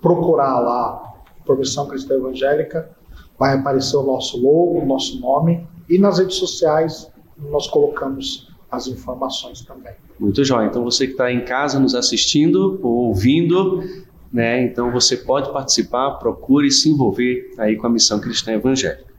[0.00, 1.14] procurar lá
[1.44, 2.90] por Missão Cristã Evangélica,
[3.38, 5.66] vai aparecer o nosso logo, o nosso nome.
[5.88, 7.10] E nas redes sociais
[7.50, 9.94] nós colocamos as informações também.
[10.18, 10.66] Muito jóia.
[10.66, 13.82] Então você que está em casa nos assistindo ou ouvindo,
[14.30, 14.62] né?
[14.62, 19.09] Então você pode participar, procure se envolver aí com a Missão Cristã Evangélica.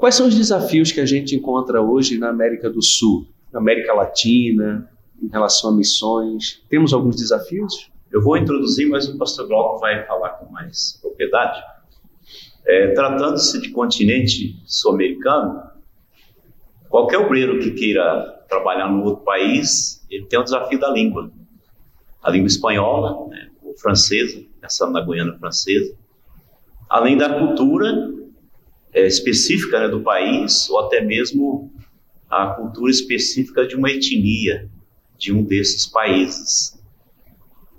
[0.00, 3.92] Quais são os desafios que a gente encontra hoje na América do Sul, na América
[3.92, 4.90] Latina,
[5.22, 6.64] em relação a missões?
[6.70, 7.92] Temos alguns desafios?
[8.10, 11.62] Eu vou introduzir, mas o pastor Glauco vai falar com mais propriedade.
[12.66, 15.64] É, Tratando-se de continente sul-americano,
[16.88, 21.30] qualquer obreiro que queira trabalhar num outro país, ele tem o desafio da língua.
[22.22, 24.42] A língua espanhola, né, ou francesa,
[24.90, 25.94] na Guiana francesa,
[26.88, 28.18] além da cultura
[28.92, 31.72] é, específica né, do país, ou até mesmo
[32.28, 34.68] a cultura específica de uma etnia
[35.18, 36.78] de um desses países.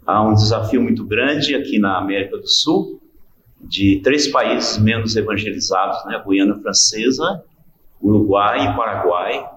[0.06, 3.02] Há um desafio muito grande aqui na América do Sul,
[3.60, 7.44] de três países menos evangelizados, né, a Guiana Francesa,
[8.02, 9.50] Uruguai e Paraguai,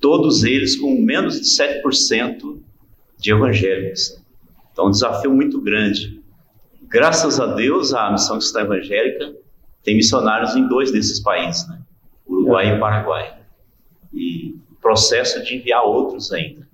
[0.00, 2.60] todos eles com menos de 7%
[3.18, 4.20] de evangélicos.
[4.72, 6.20] Então, um desafio muito grande.
[6.82, 9.41] Graças a Deus, a missão cristã evangélica
[9.82, 11.80] tem missionários em dois desses países, né?
[12.26, 12.76] Uruguai é.
[12.76, 13.40] e Paraguai.
[14.12, 16.66] E processo de enviar outros ainda.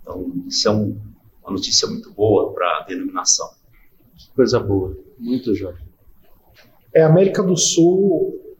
[0.00, 0.98] Então, isso é um,
[1.42, 3.48] uma notícia muito boa para a denominação.
[4.34, 5.78] Coisa boa, muito jóia.
[6.92, 8.56] É, a América do Sul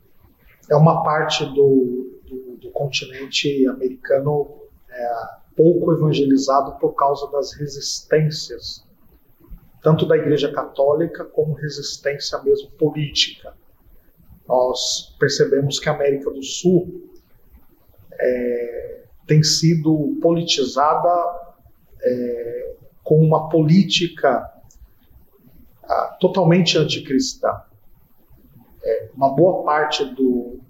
[0.70, 5.12] é uma parte do, do, do continente americano é,
[5.56, 8.84] pouco evangelizado por causa das resistências
[9.84, 13.52] tanto da Igreja Católica como resistência mesmo política.
[14.46, 17.10] Nós percebemos que a América do Sul
[18.12, 21.08] é, tem sido politizada
[22.02, 24.50] é, com uma política
[25.84, 27.62] ah, totalmente anticristã.
[28.82, 30.60] É, uma boa parte do,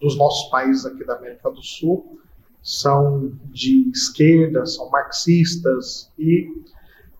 [0.00, 2.18] dos nossos países aqui da América do Sul
[2.62, 6.48] são de esquerda, são marxistas e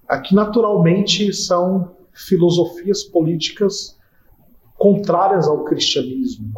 [0.09, 3.99] aqui naturalmente são filosofias políticas
[4.83, 6.53] contrárias ao cristianismo,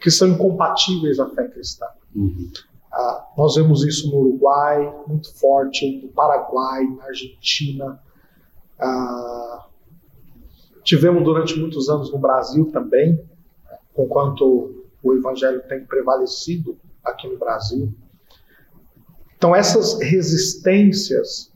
[0.00, 1.86] que são incompatíveis à fé cristã.
[2.14, 2.48] Uhum.
[2.92, 8.00] Ah, nós vemos isso no Uruguai, muito forte, no Paraguai, na Argentina.
[8.78, 9.66] Ah,
[10.84, 13.20] tivemos durante muitos anos no Brasil também,
[13.98, 17.92] enquanto o evangelho tem prevalecido aqui no Brasil.
[19.36, 21.50] Então, essas resistências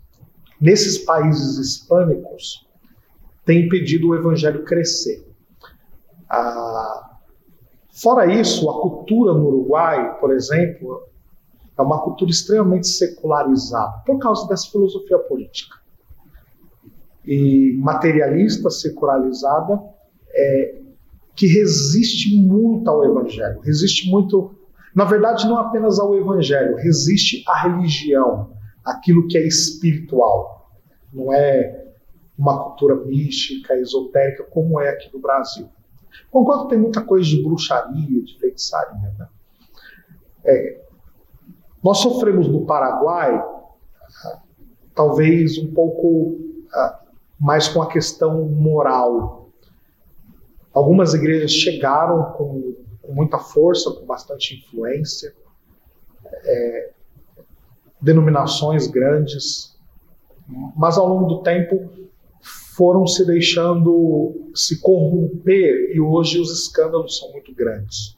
[0.61, 2.67] nesses países hispânicos
[3.45, 5.26] têm impedido o evangelho crescer.
[6.29, 7.19] Ah,
[7.91, 11.03] fora isso, a cultura no Uruguai, por exemplo,
[11.79, 15.77] é uma cultura extremamente secularizada por causa dessa filosofia política.
[17.25, 19.83] E materialista, secularizada,
[20.31, 20.83] é,
[21.35, 24.55] que resiste muito ao evangelho, resiste muito,
[24.95, 28.53] na verdade, não apenas ao evangelho, resiste à religião,
[28.85, 30.71] aquilo que é espiritual.
[31.13, 31.85] Não é
[32.39, 35.69] uma cultura mística, esotérica, como é aqui no Brasil.
[36.31, 39.15] Concordo que tem muita coisa de bruxaria, de feitiçaria.
[39.19, 39.29] Né?
[40.45, 40.81] É,
[41.83, 43.43] nós sofremos no Paraguai,
[44.95, 46.39] talvez um pouco
[46.73, 47.01] ah,
[47.39, 49.51] mais com a questão moral.
[50.73, 55.35] Algumas igrejas chegaram com, com muita força, com bastante influência,
[56.45, 56.91] é,
[58.01, 59.79] denominações grandes,
[60.77, 62.06] mas ao longo do tempo
[62.77, 68.17] foram se deixando se corromper e hoje os escândalos são muito grandes.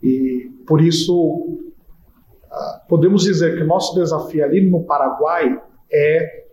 [0.00, 1.58] E por isso
[2.50, 5.60] ah, podemos dizer que o nosso desafio ali no Paraguai
[5.92, 6.46] é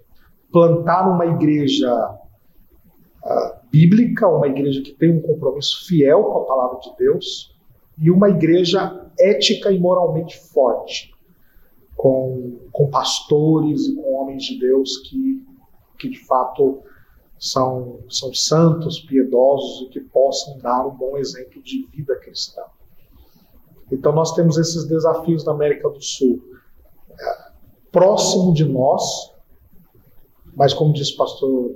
[0.51, 1.93] plantar uma igreja
[3.23, 7.55] uh, bíblica, uma igreja que tem um compromisso fiel com a palavra de Deus
[7.97, 11.13] e uma igreja ética e moralmente forte,
[11.95, 15.45] com, com pastores e com homens de Deus que,
[15.99, 16.81] que de fato
[17.37, 22.63] são, são santos, piedosos e que possam dar um bom exemplo de vida cristã.
[23.91, 26.41] Então nós temos esses desafios na América do Sul.
[27.11, 27.51] É,
[27.91, 29.33] próximo de nós,
[30.55, 31.75] mas como disse o pastor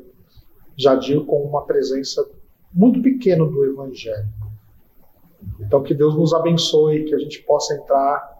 [0.78, 2.28] Jadir, com uma presença
[2.74, 4.28] muito pequena do Evangelho.
[5.60, 8.38] Então que Deus nos abençoe, que a gente possa entrar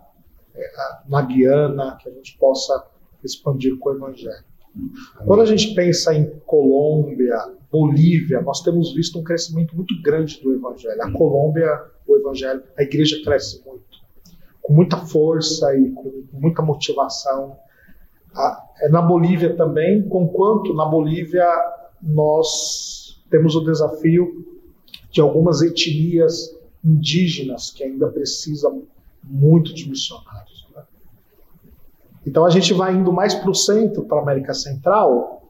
[0.56, 0.72] é,
[1.08, 2.88] na Guiana, que a gente possa
[3.24, 4.49] expandir com o Evangelho.
[5.26, 7.36] Quando a gente pensa em Colômbia,
[7.72, 11.02] Bolívia, nós temos visto um crescimento muito grande do Evangelho.
[11.02, 11.70] A Colômbia,
[12.08, 13.84] o Evangelho, a igreja cresce muito,
[14.62, 17.58] com muita força e com muita motivação.
[18.82, 21.46] É na Bolívia também, conquanto na Bolívia
[22.02, 24.46] nós temos o desafio
[25.12, 28.84] de algumas etnias indígenas que ainda precisam
[29.24, 30.59] muito de missionários.
[32.30, 35.50] Então a gente vai indo mais para o centro, para a América Central,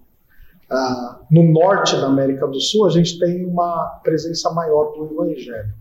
[0.70, 5.74] ah, no norte da América do Sul, a gente tem uma presença maior do Evangelho.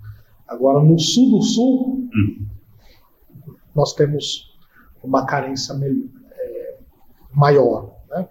[0.46, 2.46] Agora, no sul do Sul, hum.
[3.76, 4.58] nós temos
[5.00, 6.78] uma carência é,
[7.32, 7.92] maior.
[8.08, 8.28] Né?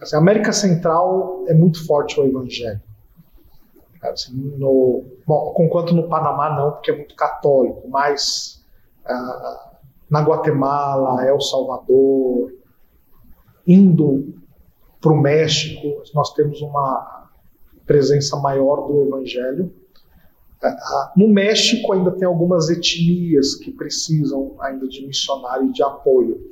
[0.00, 2.80] Assim, a América Central é muito forte o Evangelho.
[4.02, 8.62] Assim, no, bom, conquanto no Panamá não, porque é muito católico, mas
[9.04, 9.67] ah,
[10.10, 12.52] na Guatemala, El Salvador,
[13.66, 14.34] indo
[15.00, 17.28] para o México, nós temos uma
[17.86, 19.72] presença maior do Evangelho.
[20.62, 20.76] É,
[21.16, 26.50] no México ainda tem algumas etnias que precisam ainda de missionário e de apoio.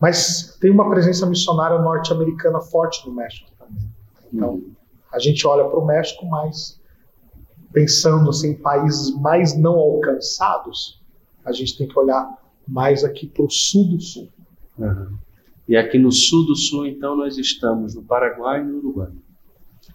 [0.00, 3.88] Mas tem uma presença missionária norte-americana forte no México também.
[4.32, 4.62] Então,
[5.12, 6.80] a gente olha para o México, mas
[7.72, 11.00] pensando assim, em países mais não alcançados,
[11.44, 14.28] a gente tem que olhar mais aqui para o sul do sul.
[14.78, 15.16] Uhum.
[15.66, 19.10] E aqui no sul do sul, então, nós estamos no Paraguai e no Uruguai.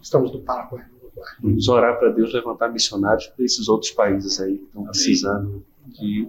[0.02, 1.26] Estamos no Paraguai e no Uruguai.
[1.42, 6.28] Vamos orar para Deus levantar missionários para esses outros países aí que estão precisando de,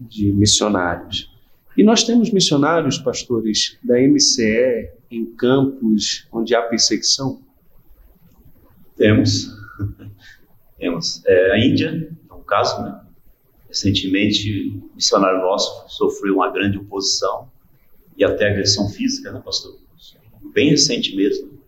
[0.00, 1.30] de missionários.
[1.76, 7.42] E nós temos missionários, pastores, da MCE em campos onde há perseguição?
[8.96, 9.54] Temos.
[10.78, 11.22] Temos.
[11.26, 13.05] É, a Índia, é um caso, né?
[13.76, 17.50] Recentemente, um missionário nosso sofreu uma grande oposição
[18.16, 19.76] e até agressão física, né, pastor?
[20.54, 21.58] bem recente mesmo.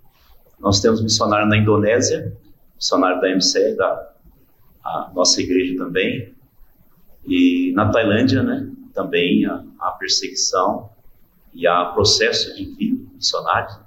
[0.58, 2.34] Nós temos missionário na Indonésia,
[2.74, 4.14] missionário da MCE, da
[5.14, 6.34] nossa igreja também,
[7.26, 10.88] e na Tailândia, né, também a, a perseguição
[11.52, 13.78] e há processo de envio missionários.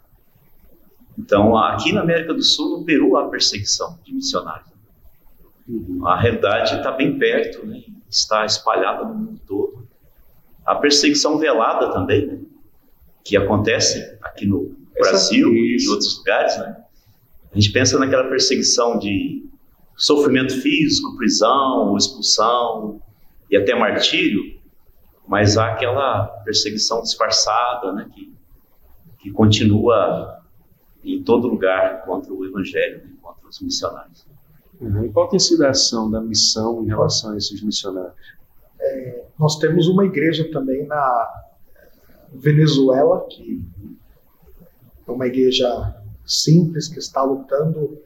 [1.18, 4.70] Então, aqui na América do Sul, no Peru, há perseguição de missionários.
[5.68, 6.06] Uhum.
[6.06, 7.82] A realidade está bem perto, né?
[8.12, 9.88] Está espalhada no mundo todo.
[10.66, 12.40] A perseguição velada também, né?
[13.24, 16.58] que acontece aqui no Brasil e em outros lugares.
[16.58, 16.84] Né?
[17.52, 19.50] A gente pensa naquela perseguição de
[19.96, 23.02] sofrimento físico, prisão, expulsão
[23.50, 24.60] e até martírio,
[25.28, 28.34] mas há aquela perseguição disfarçada, né, que,
[29.20, 30.42] que continua
[31.04, 34.26] em todo lugar contra o evangelho, né, contra os missionários.
[34.82, 35.06] Uhum.
[35.06, 38.14] E qual tem sido a ação da missão em relação a esses missionários?
[38.80, 41.44] É, nós temos uma igreja também na
[42.34, 43.64] Venezuela, que
[45.08, 48.02] é uma igreja simples que está lutando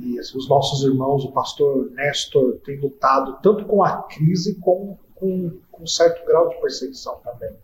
[0.00, 5.52] e os nossos irmãos, o pastor Nestor, tem lutado tanto com a crise como com,
[5.70, 7.54] com um certo grau de perseguição também,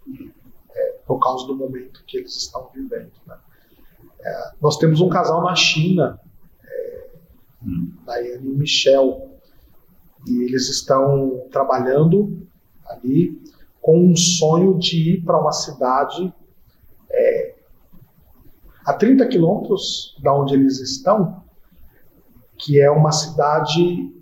[0.72, 3.10] é, por causa do momento que eles estão vivendo.
[3.26, 3.36] Né?
[4.20, 6.20] É, nós temos um casal na China,
[8.04, 9.30] Daiane e Michel,
[10.26, 12.46] e eles estão trabalhando
[12.86, 13.40] ali
[13.80, 16.32] com um sonho de ir para uma cidade
[17.10, 17.54] é,
[18.84, 21.42] a 30 quilômetros da onde eles estão,
[22.58, 24.14] que é uma cidade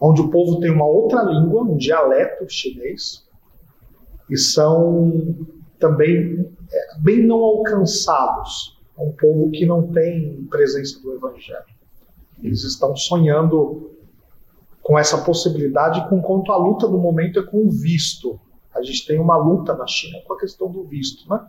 [0.00, 3.26] onde o povo tem uma outra língua, um dialeto chinês,
[4.28, 5.46] e são
[5.78, 8.80] também é, bem não alcançados.
[8.98, 11.64] Um povo que não tem presença do Evangelho.
[12.42, 13.90] Eles estão sonhando
[14.82, 18.40] com essa possibilidade, com quanto a luta no momento é com o visto.
[18.74, 21.48] A gente tem uma luta na China com a questão do visto, né?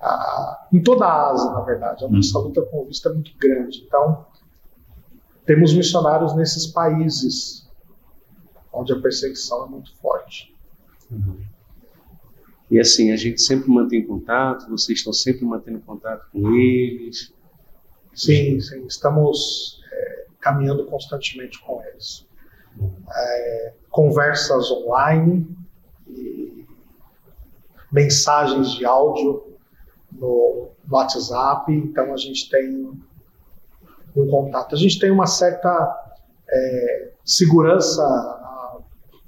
[0.00, 3.32] Ah, em toda a Ásia, na verdade, a nossa luta com o visto é muito
[3.38, 3.84] grande.
[3.86, 4.26] Então,
[5.44, 7.68] temos missionários nesses países
[8.72, 10.54] onde a perseguição é muito forte.
[11.10, 11.40] Uhum.
[12.70, 17.33] E assim, a gente sempre mantém contato, vocês estão sempre mantendo contato com eles?
[18.14, 22.26] Sim, sim, estamos é, caminhando constantemente com eles.
[23.14, 25.46] É, conversas online,
[27.92, 29.56] mensagens de áudio
[30.10, 32.92] no, no WhatsApp, então a gente tem
[34.16, 34.74] um contato.
[34.74, 36.14] A gente tem uma certa
[36.48, 38.02] é, segurança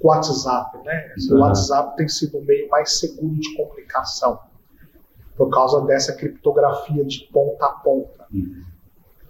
[0.01, 1.15] com o WhatsApp, né?
[1.31, 4.41] O WhatsApp tem sido o meio mais seguro de comunicação
[5.37, 8.27] por causa dessa criptografia de ponta a ponta.
[8.33, 8.65] Uhum.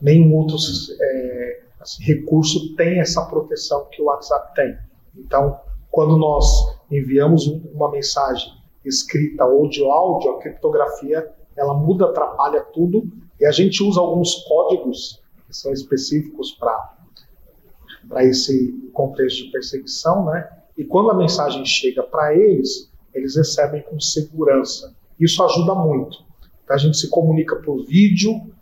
[0.06, 0.56] Nenhum outro
[1.00, 4.78] é, assim, recurso tem essa proteção que o WhatsApp tem.
[5.16, 5.58] Então,
[5.90, 6.46] quando nós
[6.88, 8.52] enviamos uma mensagem
[8.84, 14.44] escrita ou de áudio, a criptografia ela muda, atrapalha tudo e a gente usa alguns
[14.44, 20.48] códigos que são específicos para esse contexto de perseguição, né?
[20.78, 24.94] E quando a mensagem chega para eles, eles recebem com segurança.
[25.18, 26.24] Isso ajuda muito.
[26.62, 28.54] Então, a gente se comunica por vídeo,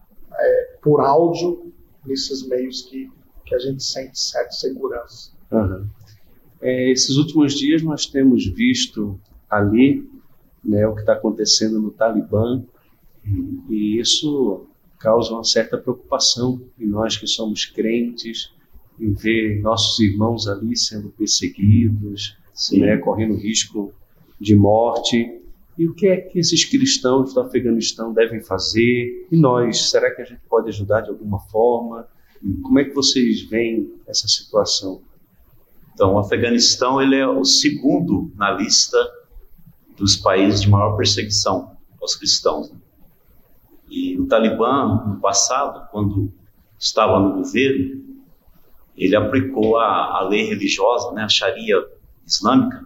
[0.85, 1.73] por áudio,
[2.05, 3.11] nesses meios que,
[3.47, 5.33] que a gente sente certa segurança.
[5.51, 5.87] Uhum.
[6.61, 9.19] É, esses últimos dias nós temos visto
[9.49, 10.07] ali
[10.63, 12.63] né, o que está acontecendo no Talibã,
[13.71, 14.67] e isso
[14.99, 18.53] causa uma certa preocupação em nós que somos crentes,
[19.01, 22.37] em ver nossos irmãos ali sendo perseguidos,
[22.73, 23.93] né, correndo risco
[24.39, 25.41] de morte.
[25.77, 29.27] E o que é que esses cristãos do Afeganistão devem fazer?
[29.31, 32.07] E nós, será que a gente pode ajudar de alguma forma?
[32.63, 35.03] Como é que vocês veem essa situação?
[35.93, 38.99] Então, o Afeganistão ele é o segundo na lista
[39.97, 42.73] dos países de maior perseguição aos cristãos.
[43.89, 46.33] E o Talibã, no passado, quando
[46.79, 48.03] estava no governo,
[48.97, 51.77] ele aplicou a, a lei religiosa, né, a Sharia
[52.27, 52.85] islâmica,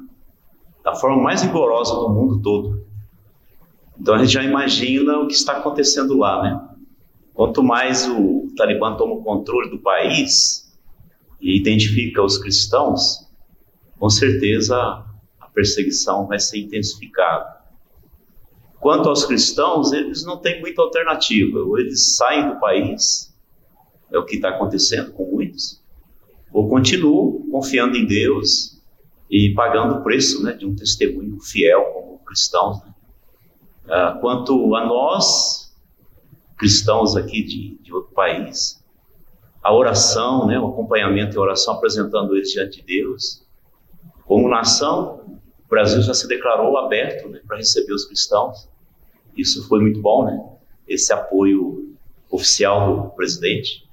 [0.89, 2.83] da forma mais rigorosa do mundo todo.
[4.01, 6.69] Então a gente já imagina o que está acontecendo lá, né?
[7.35, 10.75] Quanto mais o Talibã toma o controle do país
[11.41, 13.29] e identifica os cristãos,
[13.99, 14.77] com certeza
[15.39, 17.59] a perseguição vai ser intensificada.
[18.81, 21.59] Quanto aos cristãos, eles não têm muita alternativa.
[21.59, 23.37] Ou eles saem do país,
[24.11, 25.83] é o que está acontecendo com muitos,
[26.51, 28.78] ou continuam confiando em Deus
[29.31, 32.83] e pagando o preço né, de um testemunho fiel como cristãos.
[32.83, 32.95] Né?
[33.89, 35.75] Ah, quanto a nós,
[36.57, 38.83] cristãos aqui de, de outro país,
[39.63, 43.47] a oração, né, o acompanhamento e a oração apresentando eles diante de Deus.
[44.25, 48.69] Como nação, o Brasil já se declarou aberto né, para receber os cristãos
[49.39, 50.45] isso foi muito bom, né?
[50.87, 51.97] Esse apoio
[52.29, 53.89] oficial do presidente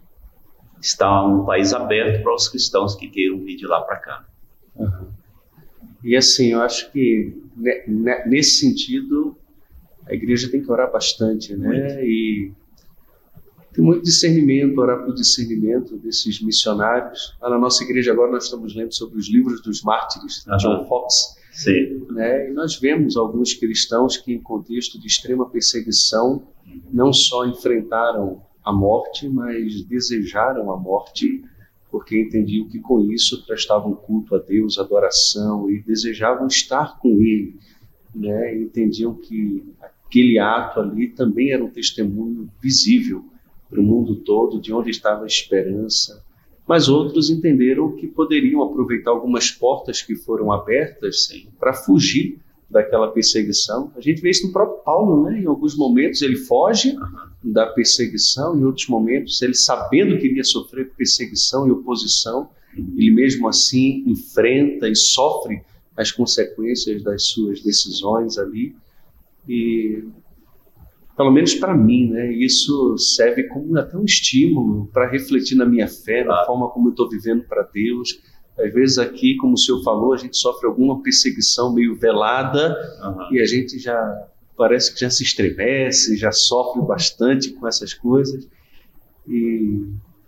[0.81, 4.25] está um país aberto para os cristãos que queiram vir de lá para cá.
[6.05, 6.11] Uhum.
[6.11, 7.33] E assim, eu acho que
[8.27, 9.35] nesse sentido
[10.07, 11.67] a igreja tem que orar bastante, né?
[11.67, 11.99] Muito.
[12.01, 12.51] E
[13.73, 17.35] tem muito discernimento, orar por discernimento desses missionários.
[17.41, 20.57] Lá na nossa igreja agora nós estamos lendo sobre os livros dos mártires, uhum.
[20.57, 21.35] John Fox.
[21.51, 22.05] Sim.
[22.11, 22.49] Né?
[22.49, 26.47] E nós vemos alguns cristãos que, em contexto de extrema perseguição,
[26.91, 31.43] não só enfrentaram a morte, mas desejaram a morte,
[31.95, 37.55] porque entendiam que com isso prestavam culto a Deus, adoração e desejavam estar com Ele.
[38.13, 38.53] Né?
[38.57, 43.23] Entendiam que aquele ato ali também era um testemunho visível
[43.69, 46.21] para o mundo todo de onde estava a esperança,
[46.67, 52.39] mas outros entenderam que poderiam aproveitar algumas portas que foram abertas para fugir
[52.69, 53.91] daquela perseguição.
[53.95, 55.39] A gente vê isso no próprio Paulo, né?
[55.39, 56.95] Em alguns momentos ele foge
[57.43, 63.47] da perseguição, em outros momentos ele sabendo que iria sofrer perseguição e oposição, ele mesmo
[63.47, 65.61] assim enfrenta e sofre
[65.95, 68.75] as consequências das suas decisões ali.
[69.47, 70.03] E
[71.15, 72.33] pelo menos para mim, né?
[72.33, 76.91] Isso serve como até um estímulo para refletir na minha fé, na forma como eu
[76.91, 78.19] estou vivendo para Deus.
[78.57, 83.33] Às vezes aqui, como o senhor falou, a gente sofre alguma perseguição meio velada uhum.
[83.33, 88.47] e a gente já parece que já se estremece, já sofre bastante com essas coisas.
[89.27, 89.85] E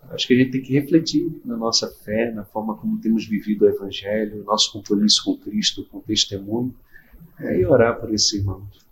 [0.09, 3.63] acho que a gente tem que refletir na nossa fé, na forma como temos vivido
[3.63, 6.75] o Evangelho, nosso compromisso com Cristo, com o testemunho,
[7.39, 8.87] é, e orar por esses irmãos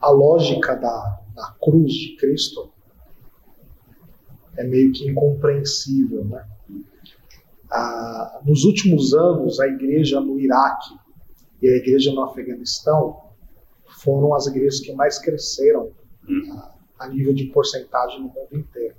[0.00, 2.70] a lógica da, da cruz de Cristo
[4.56, 6.46] é meio que incompreensível, né?
[8.44, 10.94] Nos últimos anos, a igreja no Iraque
[11.62, 13.24] e a igreja no Afeganistão
[13.86, 15.90] foram as igrejas que mais cresceram
[16.98, 18.94] a nível de porcentagem no mundo inteiro.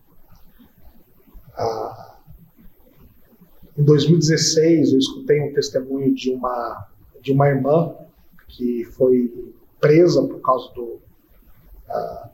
[3.77, 6.87] Em 2016, eu escutei um testemunho de uma,
[7.21, 7.95] de uma irmã
[8.47, 10.99] que foi presa por causa do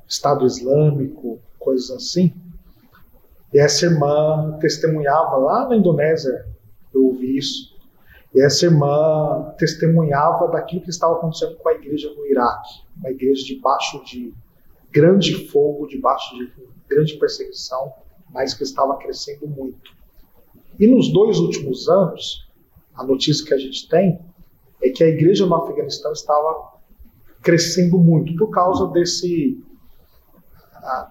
[0.08, 2.34] Estado Islâmico, coisas assim.
[3.54, 6.46] E essa irmã testemunhava lá na Indonésia,
[6.94, 7.74] eu ouvi isso.
[8.34, 13.46] E essa irmã testemunhava daquilo que estava acontecendo com a igreja no Iraque, uma igreja
[13.46, 14.34] debaixo de
[14.92, 16.52] grande fogo, debaixo de
[16.90, 17.94] grande perseguição,
[18.32, 19.92] mas que estava crescendo muito.
[20.80, 22.48] E nos dois últimos anos,
[22.96, 24.20] a notícia que a gente tem
[24.82, 26.74] é que a igreja no Afeganistão estava
[27.42, 29.62] crescendo muito por causa desse,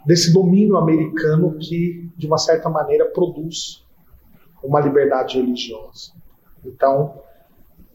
[0.06, 3.84] desse domínio americano que, de uma certa maneira, produz
[4.62, 6.12] uma liberdade religiosa.
[6.64, 7.20] Então,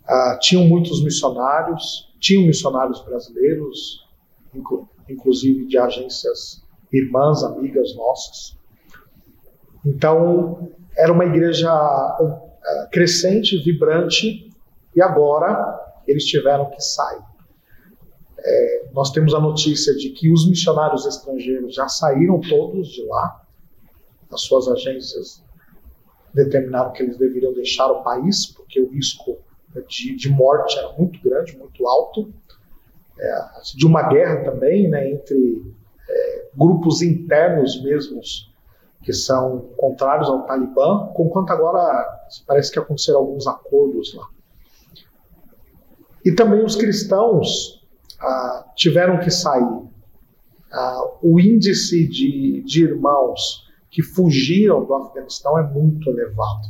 [0.04, 4.06] uh, tinham muitos missionários, tinham missionários brasileiros,
[4.54, 6.62] inclu inclusive de agências
[6.92, 8.58] irmãs, amigas nossas.
[9.86, 11.72] Então, era uma igreja
[12.20, 14.52] uh, crescente, vibrante,
[14.94, 17.24] e agora eles tiveram que sair.
[18.40, 23.47] É, nós temos a notícia de que os missionários estrangeiros já saíram todos de lá,
[24.32, 25.44] as suas agências
[26.34, 29.38] determinaram que eles deveriam deixar o país, porque o risco
[29.88, 32.34] de, de morte era muito grande, muito alto,
[33.20, 35.64] é, de uma guerra também né, entre
[36.10, 38.54] é, grupos internos mesmos
[39.02, 42.06] que são contrários ao Talibã, conquanto agora
[42.46, 44.28] parece que aconteceram alguns acordos lá.
[46.26, 47.88] E também os cristãos
[48.20, 49.88] ah, tiveram que sair.
[50.72, 53.66] Ah, o índice de, de irmãos
[53.98, 56.68] que fugiram do Afeganistão é muito elevado.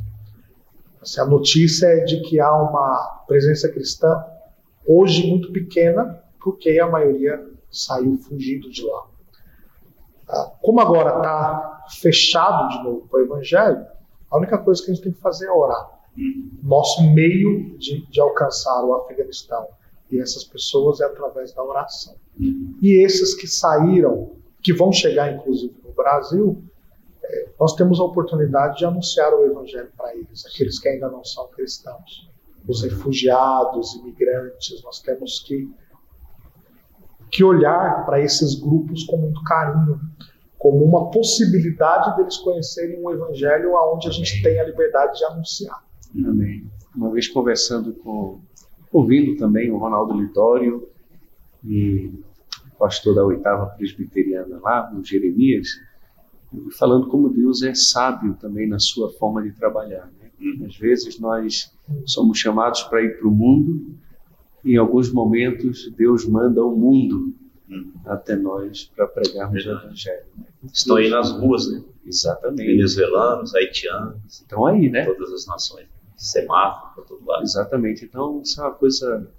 [1.02, 4.24] Assim, a notícia é de que há uma presença cristã
[4.88, 9.08] hoje muito pequena, porque a maioria saiu fugindo de lá.
[10.30, 13.86] Ah, como agora está fechado de novo para o Evangelho,
[14.32, 16.00] a única coisa que a gente tem que fazer é orar.
[16.64, 19.68] Nosso meio de, de alcançar o Afeganistão
[20.10, 22.16] e essas pessoas é através da oração.
[22.40, 24.32] E esses que saíram,
[24.64, 26.64] que vão chegar inclusive no Brasil,
[27.60, 31.48] nós temos a oportunidade de anunciar o Evangelho para eles, aqueles que ainda não são
[31.50, 32.30] cristãos,
[32.68, 34.84] os refugiados, imigrantes.
[34.84, 35.70] Nós temos que,
[37.32, 40.00] que olhar para esses grupos com muito carinho,
[40.58, 45.84] como uma possibilidade deles conhecerem um Evangelho aonde a gente tem a liberdade de anunciar.
[46.16, 46.70] Amém.
[46.96, 48.40] Uma vez conversando com
[48.92, 50.90] ouvindo também o Ronaldo Litório
[51.64, 52.12] e
[52.74, 55.68] o pastor da oitava presbiteriana lá, o Jeremias,
[56.78, 60.10] falando como Deus é sábio também na sua forma de trabalhar.
[60.20, 60.66] Né?
[60.66, 61.74] Às vezes nós
[62.06, 63.96] somos chamados para ir para o mundo
[64.64, 67.34] e em alguns momentos Deus manda o mundo
[67.70, 67.92] hum.
[68.06, 69.86] até nós para pregarmos Verdade.
[69.86, 70.26] o Evangelho.
[70.38, 70.46] Né?
[70.72, 71.84] Estão aí nas ruas, né?
[72.06, 72.66] Exatamente.
[72.66, 74.22] Venezuelanos, haitianos.
[74.28, 75.06] Estão aí, né?
[75.06, 75.88] Todas as nações.
[76.16, 77.44] Semáforo para todo lado.
[77.44, 78.06] Exatamente.
[78.06, 79.30] Então, isso é uma coisa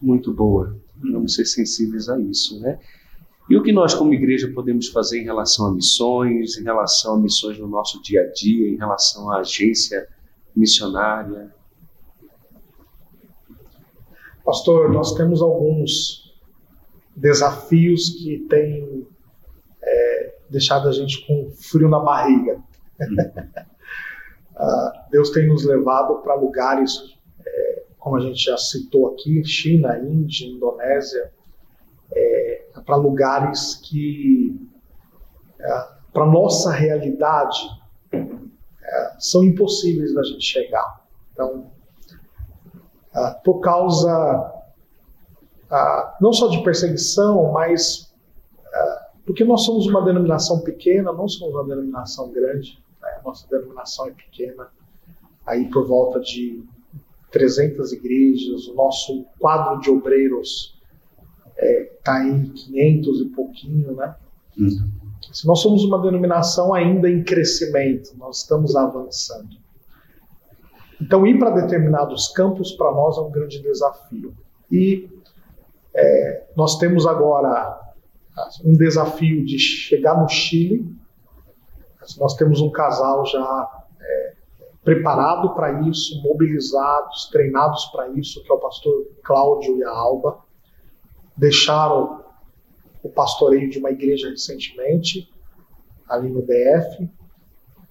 [0.00, 0.76] muito boa.
[1.02, 1.12] Hum.
[1.12, 2.78] Vamos ser sensíveis a isso, né?
[3.50, 7.18] E o que nós, como igreja, podemos fazer em relação a missões, em relação a
[7.18, 10.08] missões no nosso dia a dia, em relação à agência
[10.54, 11.52] missionária?
[14.44, 16.32] Pastor, nós temos alguns
[17.16, 19.08] desafios que têm
[19.82, 22.62] é, deixado a gente com frio na barriga.
[24.54, 29.98] uh, Deus tem nos levado para lugares, é, como a gente já citou aqui, China,
[29.98, 31.32] Índia, Indonésia,
[32.12, 34.56] é, para lugares que,
[35.58, 37.58] é, para nossa realidade,
[38.12, 41.04] é, são impossíveis da gente chegar.
[41.32, 41.70] Então,
[43.14, 44.62] é, por causa
[45.70, 48.08] é, não só de perseguição, mas
[49.30, 53.20] porque nós somos uma denominação pequena, não somos uma denominação grande, né?
[53.24, 54.68] nossa denominação é pequena,
[55.46, 56.64] aí por volta de
[57.30, 60.79] 300 igrejas, o nosso quadro de obreiros
[61.60, 64.14] está é, tá em 500 e pouquinho, né?
[64.58, 64.90] Uhum.
[65.32, 69.60] Se nós somos uma denominação ainda em crescimento, nós estamos avançando.
[71.00, 74.34] Então, ir para determinados campos para nós é um grande desafio.
[74.70, 75.08] E
[75.94, 77.78] é, nós temos agora
[78.64, 80.86] um desafio de chegar no Chile.
[82.18, 84.32] Nós temos um casal já é,
[84.82, 90.38] preparado para isso, mobilizados, treinados para isso, que é o pastor Cláudio e a Alba
[91.36, 92.24] deixaram
[93.02, 95.30] o pastoreio de uma igreja recentemente,
[96.08, 97.08] ali no DF,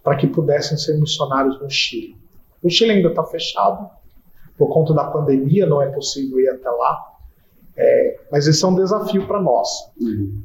[0.04, 2.16] para que pudessem ser missionários no Chile.
[2.62, 3.90] O Chile ainda está fechado,
[4.58, 7.10] por conta da pandemia, não é possível ir até lá,
[7.78, 9.70] é, mas esse é um desafio para nós.
[10.00, 10.44] Uhum.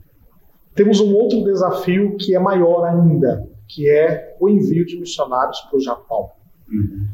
[0.75, 5.77] Temos um outro desafio que é maior ainda, que é o envio de missionários para
[5.77, 6.31] o Japão.
[6.71, 7.09] Uhum.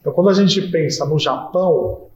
[0.00, 2.08] Então, quando a gente pensa no Japão,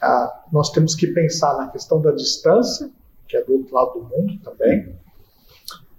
[0.00, 2.90] ah, nós temos que pensar na questão da distância,
[3.26, 4.94] que é do outro lado do mundo também.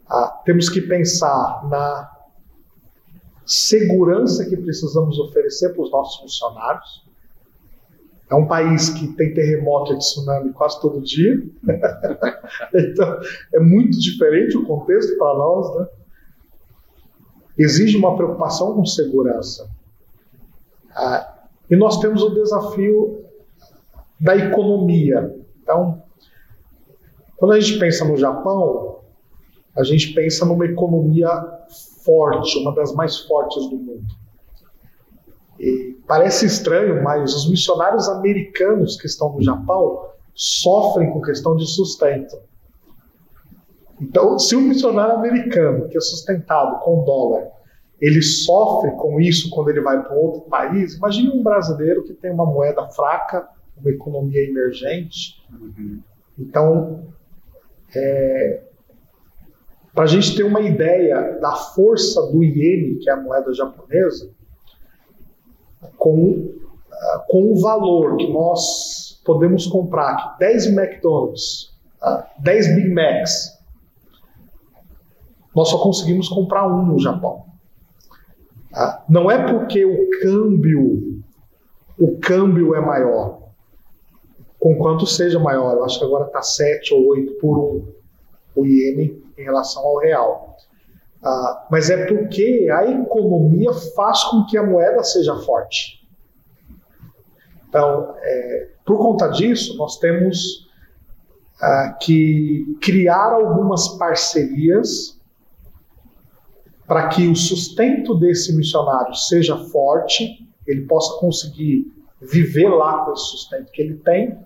[0.07, 2.09] Ah, temos que pensar na
[3.45, 7.07] segurança que precisamos oferecer para os nossos funcionários.
[8.29, 11.35] É um país que tem terremoto e tsunami quase todo dia.
[12.73, 13.19] então,
[13.53, 15.87] é muito diferente o contexto para nós, né?
[17.57, 19.69] Exige uma preocupação com segurança.
[20.91, 23.28] Ah, e nós temos o desafio
[24.19, 25.35] da economia.
[25.61, 26.03] Então,
[27.37, 28.99] quando a gente pensa no Japão,
[29.75, 31.29] a gente pensa numa economia
[32.03, 34.05] forte, uma das mais fortes do mundo.
[35.59, 41.67] E parece estranho, mas os missionários americanos que estão no Japão sofrem com questão de
[41.67, 42.37] sustento.
[44.01, 47.47] Então, se um missionário americano que é sustentado com dólar,
[47.99, 52.31] ele sofre com isso quando ele vai para outro país, imagine um brasileiro que tem
[52.31, 53.47] uma moeda fraca
[53.81, 55.41] uma economia emergente.
[55.51, 56.01] Uhum.
[56.37, 57.07] Então,
[57.95, 58.63] é,
[59.93, 64.31] para a gente ter uma ideia da força do iene, que é a moeda japonesa,
[65.97, 66.53] com,
[66.91, 71.73] ah, com o valor que nós podemos comprar aqui, 10 McDonald's,
[72.39, 73.59] 10 ah, Big Macs,
[75.55, 77.45] nós só conseguimos comprar um no Japão.
[78.73, 81.21] Ah, não é porque o câmbio,
[81.97, 83.38] o câmbio é maior,
[84.59, 85.77] com quanto seja maior.
[85.77, 87.99] Eu acho que agora está 7 ou 8 por 1
[88.55, 90.57] o iene em relação ao real.
[91.23, 95.99] Ah, mas é porque a economia faz com que a moeda seja forte.
[97.67, 100.67] Então, é, por conta disso, nós temos
[101.61, 105.19] ah, que criar algumas parcerias
[106.87, 111.85] para que o sustento desse missionário seja forte, ele possa conseguir
[112.21, 114.37] viver lá com esse sustento que ele tem,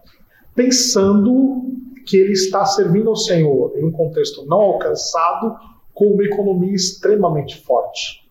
[0.55, 1.71] pensando
[2.05, 5.55] que ele está servindo ao Senhor em um contexto não alcançado,
[5.93, 8.23] com uma economia extremamente forte.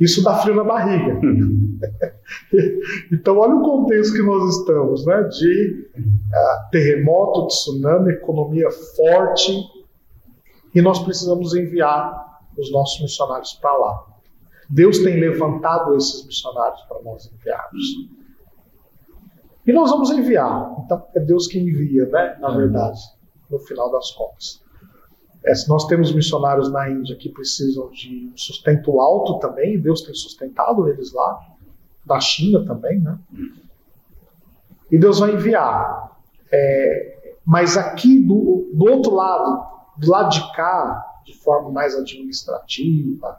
[0.00, 1.20] Isso dá frio na barriga.
[3.12, 5.22] então, olha o contexto que nós estamos, né?
[5.22, 9.52] De uh, terremoto, tsunami, economia forte,
[10.74, 14.13] e nós precisamos enviar os nossos missionários para lá.
[14.68, 17.82] Deus tem levantado esses missionários para nós enviarmos.
[19.66, 20.74] E nós vamos enviar.
[20.84, 22.36] Então, é Deus que envia, né?
[22.40, 23.00] Na verdade,
[23.50, 24.62] no final das contas.
[25.44, 30.02] É, se nós temos missionários na Índia que precisam de um sustento alto também, Deus
[30.02, 31.40] tem sustentado eles lá,
[32.04, 33.18] da China também, né?
[34.90, 36.18] E Deus vai enviar.
[36.50, 39.66] É, Mas aqui do, do outro lado,
[39.98, 43.38] do lado de cá, de forma mais administrativa,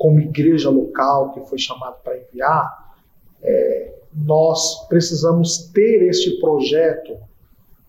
[0.00, 2.96] como igreja local que foi chamado para enviar,
[3.42, 7.18] é, nós precisamos ter este projeto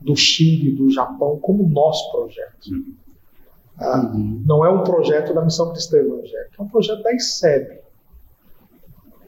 [0.01, 2.69] do Chile, do Japão, como nosso projeto.
[2.69, 2.95] Uhum.
[3.77, 4.11] Ah,
[4.45, 7.79] não é um projeto da Missão Cristã Evangélica, é um projeto da ICEB.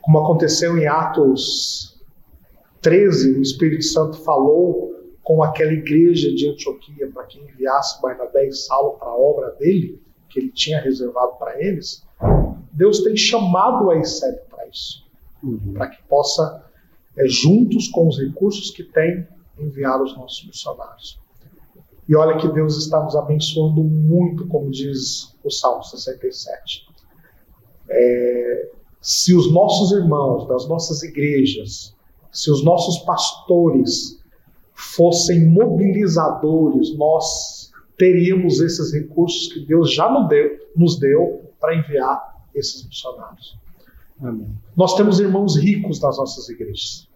[0.02, 1.98] Como aconteceu em Atos
[2.82, 8.52] 13, o Espírito Santo falou com aquela igreja de Antioquia para que enviasse Barnabé e
[8.52, 12.04] Saulo para a obra dele, que ele tinha reservado para eles.
[12.72, 15.06] Deus tem chamado a ICEB para isso,
[15.44, 15.74] uhum.
[15.74, 16.66] para que possa,
[17.18, 19.28] é, juntos com os recursos que tem,
[19.60, 21.20] enviar os nossos missionários.
[22.08, 26.86] E olha que Deus está nos abençoando muito, como diz o Salmo 67.
[27.90, 31.96] É, se os nossos irmãos das nossas igrejas,
[32.32, 34.20] se os nossos pastores
[34.74, 42.44] fossem mobilizadores, nós teríamos esses recursos que Deus já nos deu, nos deu para enviar
[42.54, 43.58] esses missionários.
[44.22, 44.54] Amém.
[44.76, 47.08] Nós temos irmãos ricos nas nossas igrejas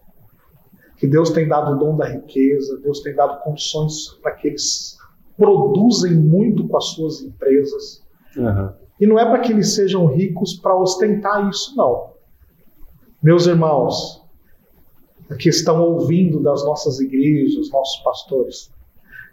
[0.96, 4.96] que Deus tem dado o dom da riqueza, Deus tem dado condições para que eles
[5.36, 8.04] produzem muito com as suas empresas.
[8.36, 8.70] Uhum.
[9.00, 12.14] E não é para que eles sejam ricos para ostentar isso, não.
[13.22, 14.24] Meus irmãos,
[15.38, 18.72] que estão ouvindo das nossas igrejas, nossos pastores,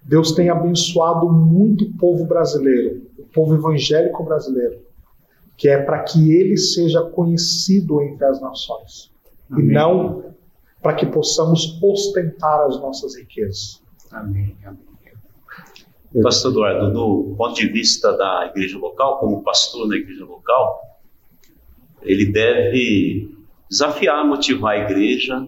[0.03, 4.82] Deus tem abençoado muito o povo brasileiro, o povo evangélico brasileiro,
[5.58, 9.12] que é para que ele seja conhecido entre as nações.
[9.49, 9.66] Amém.
[9.66, 10.36] E não
[10.82, 13.82] para que possamos ostentar as nossas riquezas.
[14.12, 14.56] Amém.
[14.64, 14.95] Amém.
[16.22, 20.80] Pastor Eduardo, do ponto de vista da igreja local, como pastor na igreja local,
[22.01, 23.36] ele deve
[23.70, 25.45] desafiar, motivar a igreja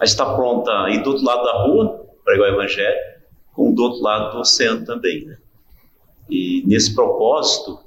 [0.00, 2.96] a estar pronta a ir do outro lado da rua, pregar o evangelho,
[3.52, 5.24] como do outro lado do oceano também.
[5.26, 5.36] Né?
[6.28, 7.83] E nesse propósito,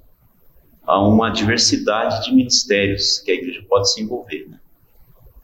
[0.87, 4.47] há uma diversidade de ministérios que a igreja pode se envolver.
[4.49, 4.57] Né?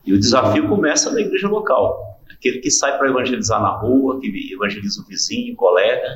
[0.05, 2.17] E o desafio começa na igreja local.
[2.31, 6.07] Aquele que sai para evangelizar na rua, que evangeliza o vizinho, o colega,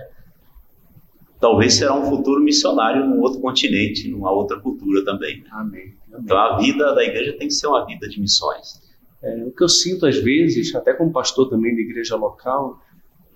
[1.39, 5.43] talvez será um futuro missionário num outro continente, numa outra cultura também.
[5.51, 5.93] Amém.
[6.07, 6.21] Amém.
[6.23, 8.81] Então a vida da igreja tem que ser uma vida de missões.
[9.21, 12.79] É, o que eu sinto às vezes, até como pastor também da igreja local,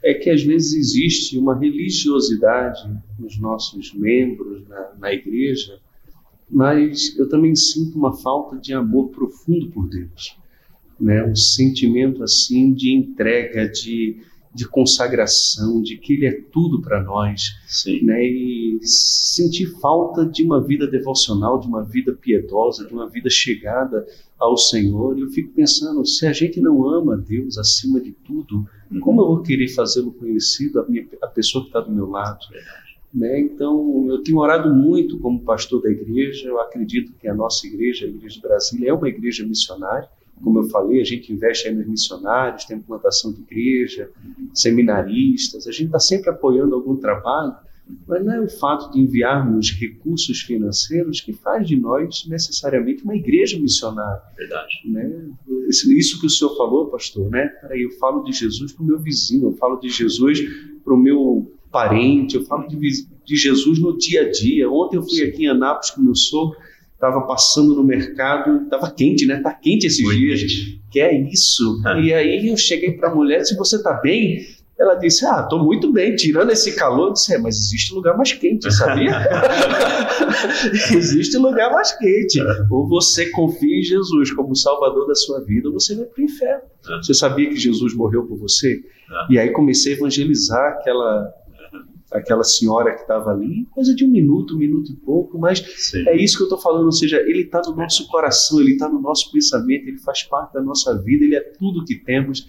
[0.04, 2.90] é que às vezes existe uma religiosidade
[3.20, 5.80] nos nossos membros na, na igreja,
[6.50, 10.42] mas eu também sinto uma falta de amor profundo por Deus
[11.02, 14.18] né, um sentimento assim de entrega, de,
[14.54, 18.04] de consagração, de que Ele é tudo para nós, Sim.
[18.04, 23.30] né, e sentir falta de uma vida devocional, de uma vida piedosa, de uma vida
[23.30, 24.06] chegada
[24.42, 25.18] ao Senhor.
[25.18, 28.68] E eu fico pensando, se a gente não ama Deus acima de tudo,
[29.00, 32.40] como eu vou querer fazê-lo conhecido a, minha, a pessoa que está do meu lado?
[33.14, 33.40] Né?
[33.40, 36.48] Então, eu tenho orado muito como pastor da igreja.
[36.48, 40.10] Eu acredito que a nossa igreja, a Igreja de Brasília, é uma igreja missionária.
[40.44, 44.10] Como eu falei, a gente investe nos missionários, tem implantação de igreja,
[44.56, 47.56] seminaristas, a gente está sempre apoiando algum trabalho,
[48.08, 53.16] mas não é o fato de enviarmos recursos financeiros que faz de nós necessariamente uma
[53.16, 54.22] igreja missionária.
[54.36, 54.74] Verdade.
[54.86, 55.30] Né?
[55.70, 57.48] Isso que o senhor falou, pastor, né?
[57.62, 60.40] Peraí, eu falo de Jesus para o meu vizinho, eu falo de Jesus
[60.84, 64.70] para o meu parente, eu falo de, de, Jesus no dia a dia.
[64.70, 65.24] Ontem eu fui Sim.
[65.24, 66.58] aqui em Anápolis com meu sogro,
[66.94, 69.40] estava passando no mercado, estava quente, né?
[69.40, 70.42] Tá quente esses Muito dias.
[70.42, 70.82] Quente.
[70.92, 71.82] Que é isso?
[71.86, 72.00] Ah.
[72.00, 74.46] E aí eu cheguei para a mulher, se você tá bem,
[74.82, 77.10] ela disse: Ah, tô muito bem, tirando esse calor.
[77.10, 79.12] Eu disse: é, mas existe lugar mais quente, sabia?
[80.98, 82.42] existe lugar mais quente.
[82.70, 86.26] Ou você confia em Jesus como Salvador da sua vida, ou você vai para o
[86.26, 86.64] inferno.
[87.02, 88.82] Você sabia que Jesus morreu por você?
[89.30, 91.32] E aí comecei a evangelizar aquela
[92.12, 96.06] aquela senhora que estava ali, coisa de um minuto, um minuto e pouco, mas Sim.
[96.10, 98.90] é isso que eu estou falando, ou seja, ele está no nosso coração, ele está
[98.90, 102.46] no nosso pensamento, ele faz parte da nossa vida, ele é tudo que temos.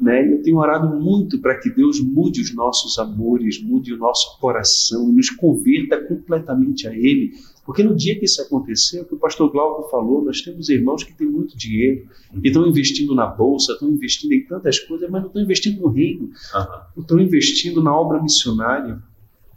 [0.00, 0.32] Né?
[0.32, 5.10] Eu tenho orado muito para que Deus mude os nossos amores, mude o nosso coração
[5.10, 7.32] e nos converta completamente a Ele.
[7.66, 11.04] Porque no dia que isso acontecer, o que o pastor Glauco falou, nós temos irmãos
[11.04, 12.08] que têm muito dinheiro,
[12.40, 15.88] que estão investindo na bolsa, estão investindo em tantas coisas, mas não estão investindo no
[15.88, 17.02] reino, uhum.
[17.02, 18.98] estão investindo na obra missionária,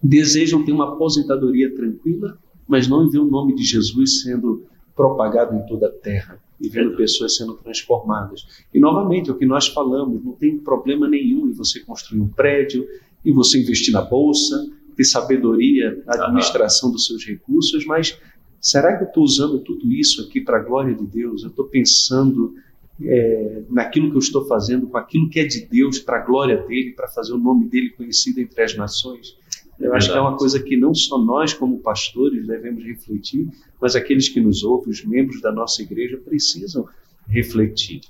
[0.03, 2.37] desejam ter uma aposentadoria tranquila,
[2.67, 6.95] mas não ver o nome de Jesus sendo propagado em toda a terra e vendo
[6.95, 8.47] pessoas sendo transformadas.
[8.74, 12.30] E novamente, é o que nós falamos, não tem problema nenhum em você construir um
[12.30, 12.88] prédio,
[13.24, 18.20] e você investir na bolsa, ter sabedoria na administração dos seus recursos, mas
[18.59, 21.43] será que eu estou usando tudo isso aqui para a glória de Deus?
[21.43, 22.53] Eu estou pensando
[23.01, 26.57] é, naquilo que eu estou fazendo, com aquilo que é de Deus, para a glória
[26.68, 29.36] dele, para fazer o nome dele conhecido entre as nações.
[29.84, 33.47] Eu acho que é uma coisa que não só nós, como pastores, devemos refletir,
[33.81, 36.88] mas aqueles que nos ouvem, os membros da nossa igreja, precisam
[37.27, 38.01] refletir.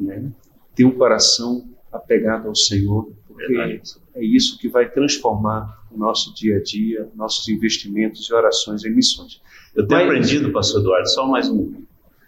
[0.00, 0.30] Né?
[0.74, 3.80] Ter um coração apegado ao Senhor, porque
[4.14, 8.90] é isso que vai transformar o nosso dia a dia, nossos investimentos e orações em
[8.90, 9.40] missões.
[9.74, 11.82] Eu tenho mas, aprendido, pastor Eduardo, só mais um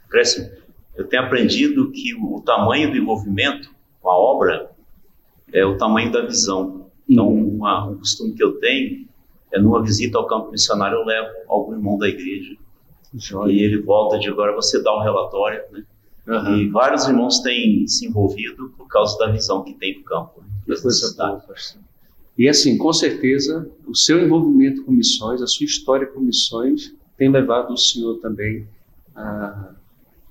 [0.06, 0.50] acréscimo,
[0.94, 4.70] eu tenho aprendido que o tamanho do envolvimento com a obra
[5.52, 6.83] é o tamanho da visão.
[7.08, 9.06] Então, uma, um costume que eu tenho
[9.52, 12.56] é numa visita ao campo missionário, eu levo algum irmão da igreja.
[13.14, 13.52] Joia.
[13.52, 15.84] E ele volta de agora você dá um relatório, né?
[16.26, 16.56] Uhum.
[16.56, 20.40] E vários irmãos têm se envolvido por causa da visão que tem do campo.
[20.40, 20.48] Né?
[21.14, 21.42] boa,
[22.36, 27.30] E assim, com certeza, o seu envolvimento com missões, a sua história com missões, tem
[27.30, 28.66] levado o senhor também
[29.14, 29.74] a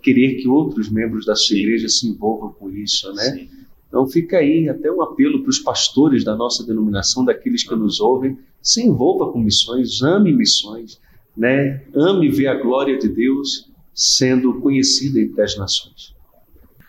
[0.02, 1.62] querer que outros membros da sua Sim.
[1.62, 3.24] igreja se envolvam com isso, né?
[3.24, 3.50] Sim.
[3.94, 8.00] Então fica aí até um apelo para os pastores da nossa denominação, daqueles que nos
[8.02, 11.00] ouvem, se envolva com missões, ame missões,
[11.38, 11.84] né?
[11.94, 16.16] Ame ver a glória de Deus sendo conhecida entre as nações.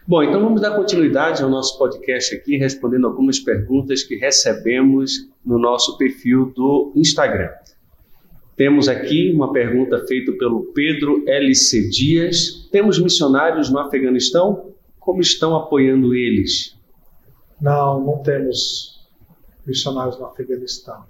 [0.09, 5.59] Bom, então vamos dar continuidade ao nosso podcast aqui, respondendo algumas perguntas que recebemos no
[5.59, 7.51] nosso perfil do Instagram.
[8.57, 12.67] Temos aqui uma pergunta feita pelo Pedro LC Dias.
[12.73, 14.73] Temos missionários no Afeganistão?
[14.99, 16.75] Como estão apoiando eles?
[17.61, 19.07] Não, não temos
[19.67, 21.05] missionários no Afeganistão.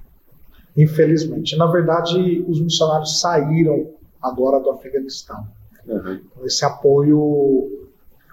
[0.76, 1.56] Infelizmente.
[1.56, 5.46] Na verdade, os missionários saíram agora do Afeganistão.
[5.86, 6.20] Uhum.
[6.44, 7.88] Esse apoio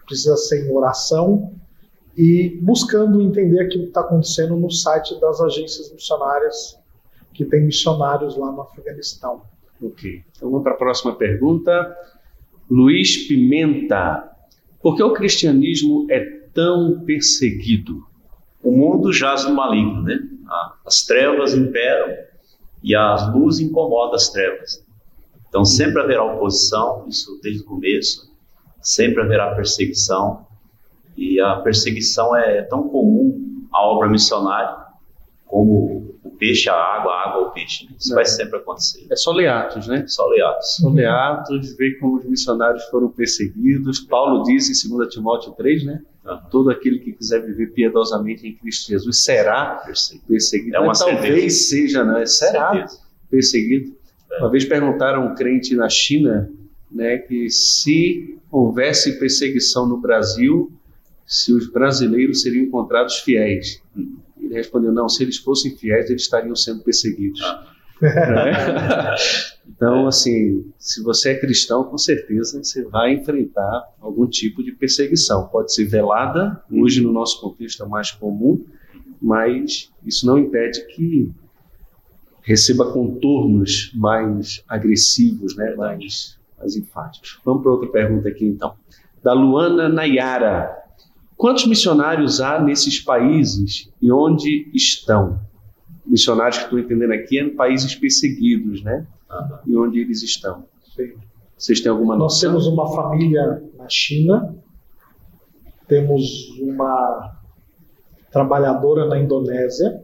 [0.06, 1.54] precisa ser em oração
[2.18, 6.80] e buscando entender aquilo que está acontecendo no site das agências missionárias
[7.34, 9.44] que tem missionários lá no Afeganistão.
[9.82, 10.24] Ok.
[10.36, 11.96] Então vamos para a próxima pergunta.
[12.70, 14.30] Luiz Pimenta.
[14.82, 18.06] Por que o cristianismo é tão perseguido?
[18.64, 20.20] O mundo jaz no maligno, né?
[20.86, 22.16] As trevas imperam
[22.84, 24.86] e as luzes incomodam as trevas.
[25.48, 28.32] Então sempre haverá oposição, isso desde o começo,
[28.82, 30.46] sempre haverá perseguição.
[31.18, 34.82] E a perseguição é tão comum à obra missionária
[35.52, 36.01] como
[36.42, 37.88] peixe a água, a água ao peixe.
[38.00, 38.16] Isso é.
[38.16, 39.06] vai sempre acontecer.
[39.12, 40.04] É só Leatos, né?
[40.08, 40.76] Só Leatos.
[40.78, 44.00] Só Leatos, ver como os missionários foram perseguidos.
[44.00, 46.02] Paulo diz em 2 Timóteo 3, né?
[46.26, 46.40] Uhum.
[46.50, 49.84] Todo aquele que quiser viver piedosamente em Cristo Jesus será
[50.28, 50.76] perseguido.
[50.76, 52.26] É uma talvez seja, né?
[52.26, 53.00] Será certeza.
[53.30, 53.96] perseguido.
[54.32, 54.40] É.
[54.40, 56.50] Uma vez perguntaram a um crente na China,
[56.92, 60.72] né, que se houvesse perseguição no Brasil,
[61.26, 63.80] se os brasileiros seriam encontrados fiéis.
[63.96, 64.18] Uhum.
[64.52, 67.42] Ele respondeu: não, se eles fossem fiéis, eles estariam sendo perseguidos.
[67.42, 67.74] Ah.
[68.02, 69.16] Né?
[69.66, 75.48] então, assim, se você é cristão, com certeza você vai enfrentar algum tipo de perseguição.
[75.48, 78.66] Pode ser velada, hoje no nosso contexto é mais comum,
[79.22, 81.32] mas isso não impede que
[82.42, 85.76] receba contornos mais agressivos, né?
[85.76, 87.40] mais, mais enfáticos.
[87.46, 88.74] Vamos para outra pergunta aqui, então.
[89.24, 90.81] Da Luana Nayara.
[91.42, 95.40] Quantos missionários há nesses países e onde estão?
[96.06, 99.08] Missionários que estou entendendo aqui é em países perseguidos, né?
[99.28, 99.58] Uhum.
[99.66, 100.66] E onde eles estão?
[100.96, 101.14] Sim.
[101.58, 102.52] Vocês têm alguma noção?
[102.54, 104.56] Nós temos uma família na China,
[105.88, 107.40] temos uma
[108.32, 110.00] trabalhadora na Indonésia,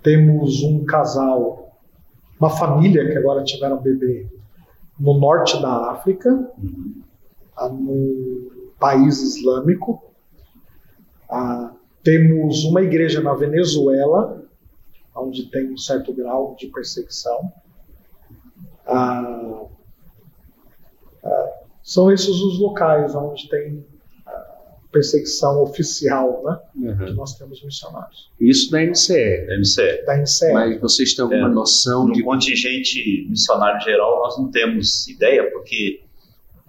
[0.00, 1.76] temos um casal,
[2.38, 4.28] uma família que agora tiveram bebê
[4.96, 7.02] no norte da África, uhum.
[7.72, 10.12] no país islâmico.
[11.30, 14.44] Ah, temos uma igreja na Venezuela,
[15.14, 17.52] onde tem um certo grau de perseguição.
[18.86, 19.66] Ah,
[21.24, 23.84] ah, são esses os locais onde tem
[24.90, 26.58] perseguição oficial, né?
[26.90, 27.06] Uhum.
[27.06, 28.30] Que nós temos missionários.
[28.40, 29.46] Isso da MCE.
[29.46, 30.04] Da MCE.
[30.04, 30.52] Da MCE.
[30.52, 32.20] Mas vocês têm alguma é, noção no de.
[32.20, 36.02] No contingente missionário geral, nós não temos ideia, porque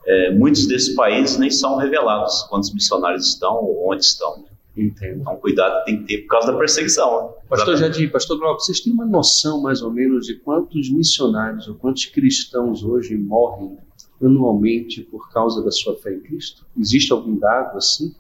[0.06, 4.38] é, muitos desses países nem são revelados quantos missionários estão ou onde estão.
[4.40, 4.50] Né?
[4.78, 5.22] Entendo.
[5.22, 7.28] Então, cuidado tem que ter por causa da perseguição.
[7.28, 7.34] Né?
[7.50, 11.76] Pastor Jadir, Pastor Glauco, vocês têm uma noção mais ou menos de quantos missionários ou
[11.76, 13.78] quantos cristãos hoje morrem
[14.22, 16.66] anualmente por causa da sua fé em Cristo?
[16.78, 18.16] Existe algum dado assim?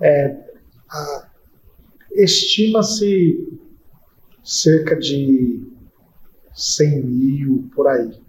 [0.00, 0.36] É,
[2.12, 3.60] Estima-se
[4.42, 5.60] cerca de
[6.54, 8.25] 100 mil por aí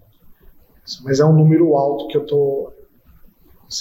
[1.03, 2.73] mas é um número alto que eu estou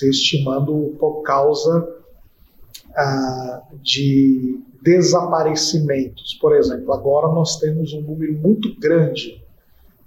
[0.02, 1.96] estimando por causa
[2.96, 6.34] ah, de desaparecimentos.
[6.34, 9.42] Por exemplo, agora nós temos um número muito grande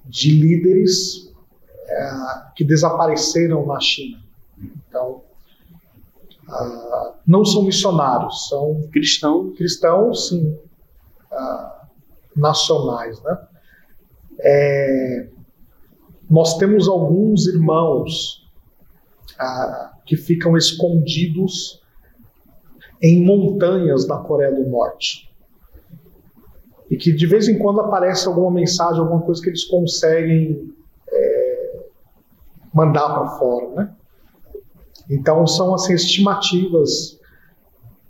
[0.06, 1.32] de líderes
[1.90, 4.20] ah, que desapareceram na China.
[6.50, 10.58] ah, não são missionários, são cristãos, cristãos, sim,
[11.32, 11.88] ah,
[12.36, 13.38] nacionais, né?
[14.42, 15.28] É,
[16.30, 18.48] nós temos alguns irmãos
[19.40, 21.82] ah, que ficam escondidos
[23.02, 25.30] em montanhas da Coreia do Norte.
[26.90, 30.74] E que de vez em quando aparece alguma mensagem, alguma coisa que eles conseguem
[31.08, 31.80] é,
[32.74, 33.70] mandar para fora.
[33.76, 33.96] Né?
[35.10, 37.20] Então são assim, estimativas.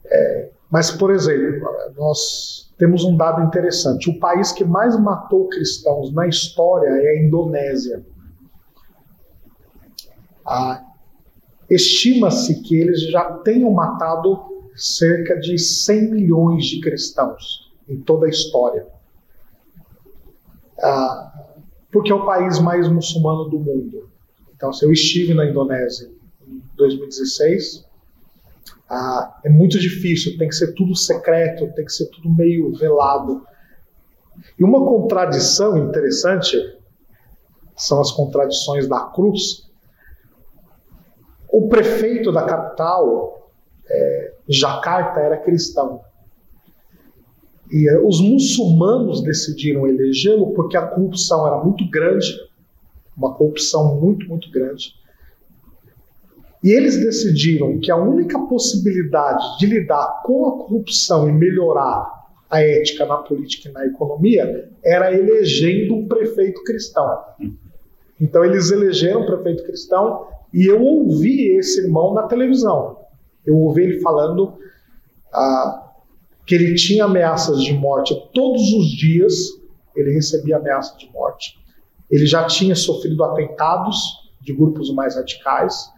[0.05, 1.67] É, mas, por exemplo,
[1.97, 7.23] nós temos um dado interessante: o país que mais matou cristãos na história é a
[7.25, 8.05] Indonésia.
[10.49, 10.89] Ah,
[11.69, 14.39] Estima-se que eles já tenham matado
[14.75, 18.87] cerca de 100 milhões de cristãos em toda a história.
[20.81, 21.45] Ah,
[21.91, 24.09] porque é o país mais muçulmano do mundo.
[24.55, 26.09] Então, se eu estive na Indonésia
[26.47, 27.85] em 2016,
[28.89, 33.45] ah, é muito difícil, tem que ser tudo secreto, tem que ser tudo meio velado.
[34.57, 36.57] E uma contradição interessante
[37.75, 39.68] são as contradições da cruz,
[41.51, 43.51] o prefeito da capital,
[43.87, 46.01] é, Jacarta, era cristão.
[47.71, 52.35] E é, os muçulmanos decidiram elegê-lo porque a corrupção era muito grande,
[53.15, 54.93] uma corrupção muito, muito grande.
[56.63, 62.19] E eles decidiram que a única possibilidade de lidar com a corrupção e melhorar
[62.49, 67.07] a ética na política e na economia era elegendo um prefeito cristão.
[68.19, 72.97] Então eles elegeram um prefeito cristão e eu ouvi esse irmão na televisão.
[73.45, 74.57] Eu ouvi ele falando
[75.33, 75.91] ah,
[76.45, 79.33] que ele tinha ameaças de morte todos os dias,
[79.95, 81.57] ele recebia ameaça de morte.
[82.09, 83.97] Ele já tinha sofrido atentados
[84.41, 85.91] de grupos mais radicais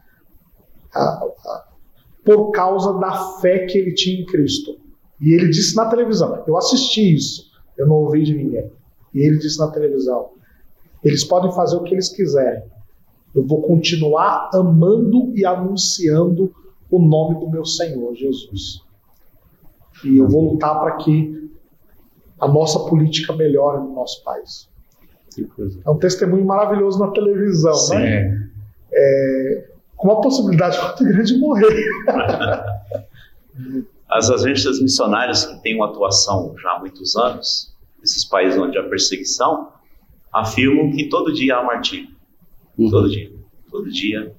[0.93, 1.67] ah, ah,
[2.25, 4.77] por causa da fé que ele tinha em Cristo.
[5.19, 8.71] E ele disse na televisão: Eu assisti isso, eu não ouvi de ninguém.
[9.13, 10.31] E ele disse na televisão:
[11.03, 12.63] Eles podem fazer o que eles quiserem,
[13.34, 16.53] eu vou continuar amando e anunciando
[16.89, 18.82] o nome do meu Senhor Jesus.
[20.03, 21.49] E eu vou lutar para que
[22.39, 24.69] a nossa política melhore no nosso país.
[25.86, 27.95] É um testemunho maravilhoso na televisão, Sim.
[27.95, 28.49] né?
[28.91, 31.86] É, com uma possibilidade muito grande de morrer.
[34.09, 38.84] As agências missionárias que têm uma atuação já há muitos anos, nesses países onde há
[38.84, 39.69] perseguição,
[40.34, 42.09] afirmam que todo dia há martírio.
[42.86, 42.89] Uhum.
[42.89, 43.32] Todo dia.
[43.69, 44.36] Todo dia,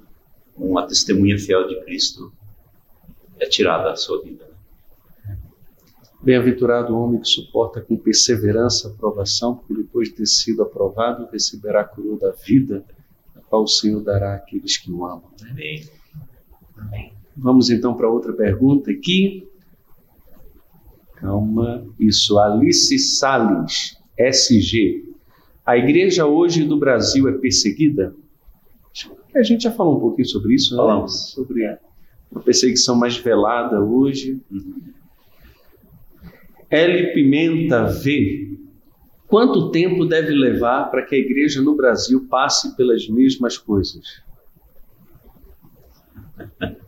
[0.56, 2.32] uma testemunha fiel de Cristo
[3.38, 4.50] é tirada da sua vida.
[6.22, 11.28] Bem-aventurado o homem que suporta com perseverança a aprovação, porque depois de ter sido aprovado,
[11.32, 12.84] receberá a coroa da vida,
[13.34, 15.30] a qual o Senhor dará àqueles que o amam.
[15.50, 15.84] Amém.
[16.76, 17.12] Amém.
[17.36, 19.48] Vamos então para outra pergunta aqui.
[21.16, 21.84] Calma.
[21.98, 25.12] Isso, Alice Salles, SG.
[25.64, 28.14] A igreja hoje do Brasil é perseguida?
[29.34, 30.82] A gente já falou um pouquinho sobre isso, né?
[30.82, 31.30] Falamos.
[31.30, 31.78] Sobre a
[32.44, 34.40] perseguição mais velada hoje.
[34.50, 34.82] Uhum.
[36.70, 37.12] L.
[37.12, 38.58] Pimenta V.
[39.26, 44.22] Quanto tempo deve levar para que a igreja no Brasil passe pelas mesmas coisas?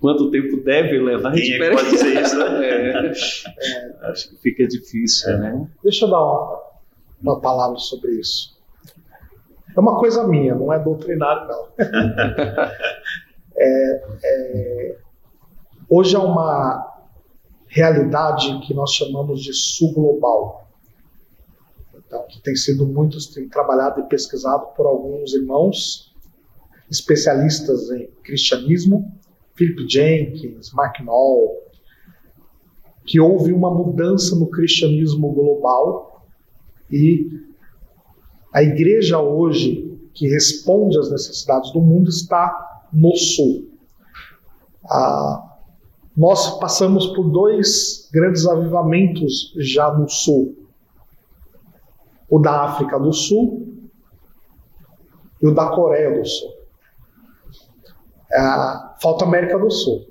[0.00, 1.32] Quanto tempo deve levar?
[1.32, 2.60] Quem é que pode dizer isso, né?
[2.70, 3.12] É,
[3.58, 5.68] é, acho que fica difícil, né?
[5.82, 6.60] Deixa eu dar uma,
[7.20, 8.59] uma palavra sobre isso.
[9.76, 11.68] É uma coisa minha, não é doutrinário, não.
[13.56, 14.98] é, é,
[15.88, 16.90] hoje é uma
[17.68, 20.68] realidade que nós chamamos de subglobal.
[21.94, 26.10] Então, que tem sido muito tem trabalhado e pesquisado por alguns irmãos
[26.90, 29.12] especialistas em cristianismo,
[29.54, 31.70] Philip Jenkins, Mark Knoll,
[33.06, 36.26] que houve uma mudança no cristianismo global
[36.90, 37.49] e
[38.52, 43.70] a igreja hoje, que responde às necessidades do mundo, está no sul.
[44.84, 45.58] Ah,
[46.16, 50.68] nós passamos por dois grandes avivamentos já no sul:
[52.28, 53.88] o da África do Sul
[55.40, 56.50] e o da Coreia do Sul.
[58.32, 60.06] Ah, falta América do Sul.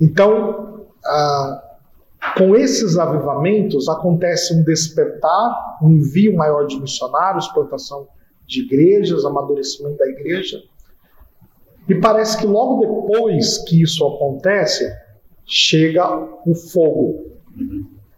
[0.00, 1.65] Então, ah,
[2.36, 8.06] com esses avivamentos, acontece um despertar, um envio maior de missionários, plantação
[8.46, 10.62] de igrejas, amadurecimento da igreja.
[11.88, 14.86] E parece que logo depois que isso acontece,
[15.46, 16.04] chega
[16.46, 17.26] o fogo.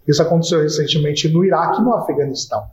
[0.06, 2.64] Isso aconteceu recentemente no Iraque e no Afeganistão.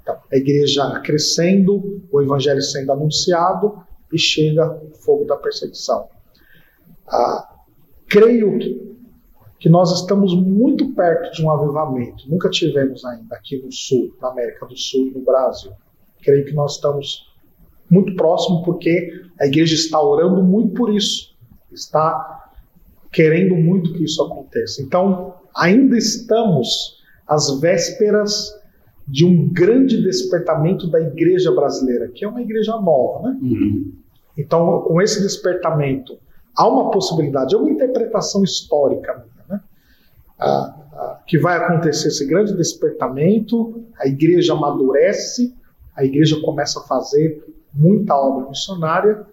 [0.00, 6.08] Então, a igreja crescendo, o evangelho sendo anunciado, e chega o fogo da perseguição.
[7.06, 7.54] Ah,
[8.08, 8.93] creio que,
[9.64, 12.28] que nós estamos muito perto de um avivamento.
[12.28, 15.72] Nunca tivemos ainda aqui no Sul, na América do Sul e no Brasil.
[16.22, 17.32] Creio que nós estamos
[17.90, 19.10] muito próximo porque
[19.40, 21.34] a igreja está orando muito por isso.
[21.72, 22.52] Está
[23.10, 24.82] querendo muito que isso aconteça.
[24.82, 28.52] Então, ainda estamos às vésperas
[29.08, 33.38] de um grande despertamento da igreja brasileira, que é uma igreja nova, né?
[33.40, 33.94] Uhum.
[34.36, 36.18] Então, com esse despertamento,
[36.54, 39.32] há uma possibilidade, é uma interpretação histórica?
[40.38, 45.54] Ah, ah, que vai acontecer esse grande despertamento, a igreja amadurece,
[45.96, 49.26] a igreja começa a fazer muita obra missionária,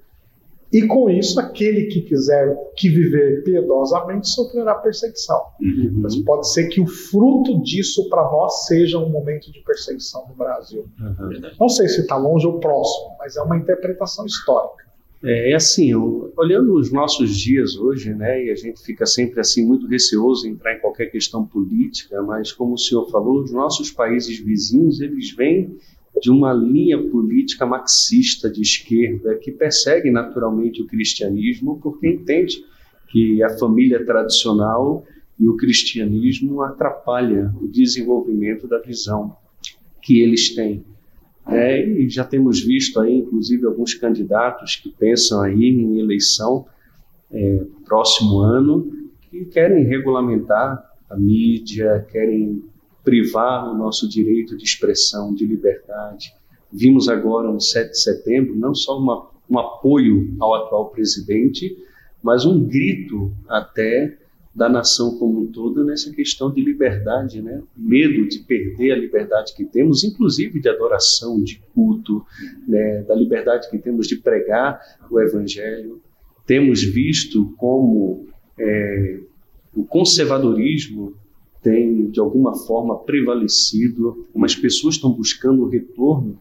[0.72, 5.42] e com isso, aquele que quiser que viver piedosamente sofrerá perseguição.
[5.60, 6.00] Uhum.
[6.02, 10.34] Mas pode ser que o fruto disso para nós seja um momento de perseguição no
[10.34, 10.88] Brasil.
[10.98, 11.42] Uhum.
[11.60, 14.86] Não sei se está longe ou próximo, mas é uma interpretação histórica.
[15.24, 19.66] É, é assim, olhando os nossos dias hoje, né, e a gente fica sempre assim
[19.66, 23.92] muito receoso em entrar em qualquer questão política, mas como o senhor falou, os nossos
[23.92, 25.78] países vizinhos, eles vêm
[26.20, 32.66] de uma linha política marxista de esquerda que persegue naturalmente o cristianismo porque entende
[33.08, 35.06] que a família tradicional
[35.40, 39.36] e o cristianismo atrapalha o desenvolvimento da visão
[40.02, 40.84] que eles têm.
[41.48, 46.66] É, e já temos visto aí, inclusive, alguns candidatos que pensam aí em eleição
[47.32, 52.64] é, próximo ano que querem regulamentar a mídia, querem
[53.04, 56.34] privar o nosso direito de expressão, de liberdade.
[56.72, 61.78] Vimos agora, no 7 de setembro, não só uma, um apoio ao atual presidente,
[62.22, 64.18] mas um grito até
[64.54, 67.64] da nação como um todo nessa questão de liberdade, né?
[67.76, 72.26] Medo de perder a liberdade que temos, inclusive de adoração, de culto,
[72.68, 73.02] né?
[73.04, 74.80] da liberdade que temos de pregar
[75.10, 76.02] o evangelho.
[76.46, 78.28] Temos visto como
[78.60, 79.20] é,
[79.74, 81.16] o conservadorismo
[81.62, 86.38] tem de alguma forma prevalecido, como as pessoas estão buscando retorno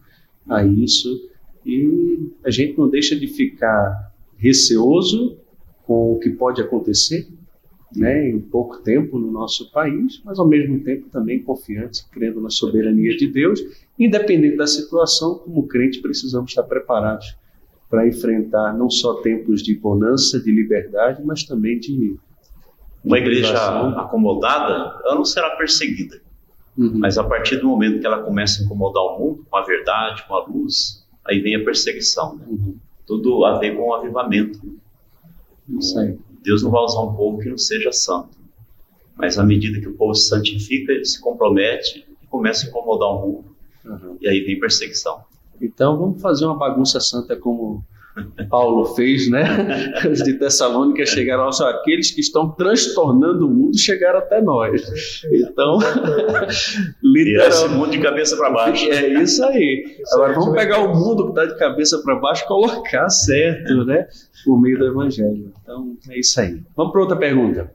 [0.49, 1.29] a isso
[1.65, 5.37] e a gente não deixa de ficar receoso
[5.83, 7.27] com o que pode acontecer
[7.95, 12.49] né, em pouco tempo no nosso país, mas ao mesmo tempo também confiante, crendo na
[12.49, 13.61] soberania de Deus,
[13.99, 17.35] independente da situação, como crente precisamos estar preparados
[17.89, 22.17] para enfrentar não só tempos de bonança, de liberdade, mas também de
[23.03, 23.53] uma igreja
[23.99, 26.21] acomodada, ela não será perseguida.
[26.77, 26.99] Uhum.
[26.99, 30.23] Mas a partir do momento que ela começa a incomodar o mundo com a verdade,
[30.25, 32.37] com a luz, aí vem a perseguição.
[32.37, 32.45] Né?
[32.47, 32.75] Uhum.
[33.05, 34.59] Tudo a ver com o avivamento.
[36.41, 38.37] Deus não vai usar um povo que não seja santo.
[39.15, 43.09] Mas à medida que o povo se santifica, ele se compromete e começa a incomodar
[43.09, 43.55] o mundo.
[43.85, 44.17] Uhum.
[44.19, 45.23] E aí vem perseguição.
[45.61, 47.83] Então vamos fazer uma bagunça santa como
[48.49, 49.43] Paulo fez, né?
[50.09, 54.81] Os de Tessalônica chegaram aos aqueles que estão transtornando o mundo chegaram até nós.
[55.31, 55.79] Então,
[57.01, 57.65] literalmente.
[57.65, 58.89] o mundo de cabeça para baixo.
[58.91, 59.97] É isso aí.
[60.13, 64.07] Agora vamos pegar o mundo que está de cabeça para baixo e colocar certo, né?
[64.43, 65.51] Por meio do Evangelho.
[65.61, 66.59] Então, é isso aí.
[66.75, 67.71] Vamos para outra pergunta.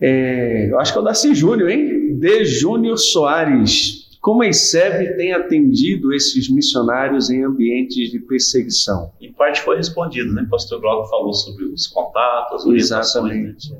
[0.00, 2.16] É, eu acho que é o Darcy Júnior, hein?
[2.18, 4.07] De Júnior Soares.
[4.20, 9.12] Como a ICEB tem atendido esses missionários em ambientes de perseguição?
[9.20, 10.42] Em parte foi respondido, né?
[10.42, 13.32] O pastor Glauco falou sobre os contatos, as orientações.
[13.32, 13.74] Exatamente.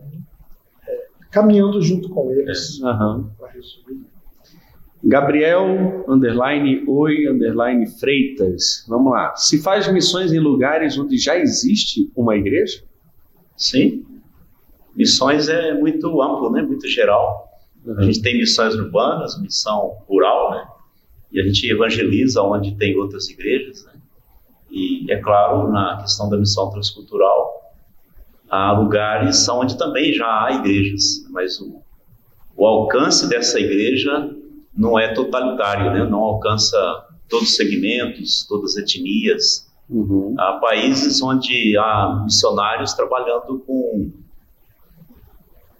[0.86, 2.80] É, caminhando junto com eles.
[2.80, 2.86] É.
[2.86, 3.30] Uhum.
[5.02, 8.84] Gabriel, underline, oi, underline, Freitas.
[8.88, 9.34] Vamos lá.
[9.36, 12.82] Se faz missões em lugares onde já existe uma igreja?
[13.56, 14.04] Sim.
[14.94, 16.62] Missões é muito amplo, né?
[16.62, 17.47] Muito geral.
[17.88, 17.98] Uhum.
[17.98, 20.68] A gente tem missões urbanas, missão rural, né?
[21.32, 23.92] E a gente evangeliza onde tem outras igrejas, né?
[24.70, 27.72] E, é claro, na questão da missão transcultural,
[28.50, 31.80] há lugares onde também já há igrejas, mas o,
[32.54, 34.34] o alcance dessa igreja
[34.76, 36.04] não é totalitário, né?
[36.04, 36.76] Não alcança
[37.26, 39.66] todos os segmentos, todas as etnias.
[39.88, 40.34] Uhum.
[40.38, 44.12] Há países onde há missionários trabalhando com,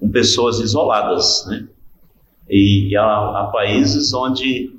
[0.01, 1.68] com pessoas isoladas, né?
[2.48, 4.72] E, há, países onde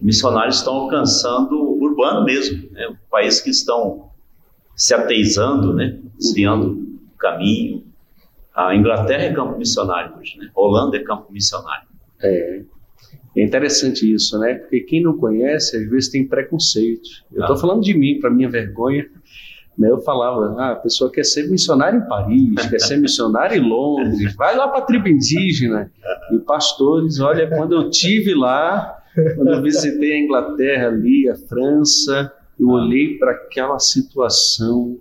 [0.00, 2.96] missionários estão alcançando o urbano mesmo, né?
[3.10, 4.10] países que estão
[4.74, 5.98] se ateizando, né?
[6.16, 6.72] desviando
[7.14, 7.84] o caminho.
[8.54, 10.50] A Inglaterra é campo missionário hoje, né?
[10.54, 11.88] A Holanda é campo missionário.
[12.20, 12.62] É.
[13.34, 14.54] É interessante isso, né?
[14.54, 17.08] Porque quem não conhece, às vezes tem preconceito.
[17.32, 17.58] Eu estou ah.
[17.58, 19.08] falando de mim, para minha vergonha.
[19.78, 19.90] Né?
[19.90, 24.34] Eu falava, ah, a pessoa quer ser missionário em Paris, quer ser missionário em Londres,
[24.36, 25.90] vai lá para a tribo indígena.
[26.32, 28.98] E pastores, olha, quando eu tive lá,
[29.34, 34.96] quando eu visitei a Inglaterra ali, a França, Eu olhei para aquela situação,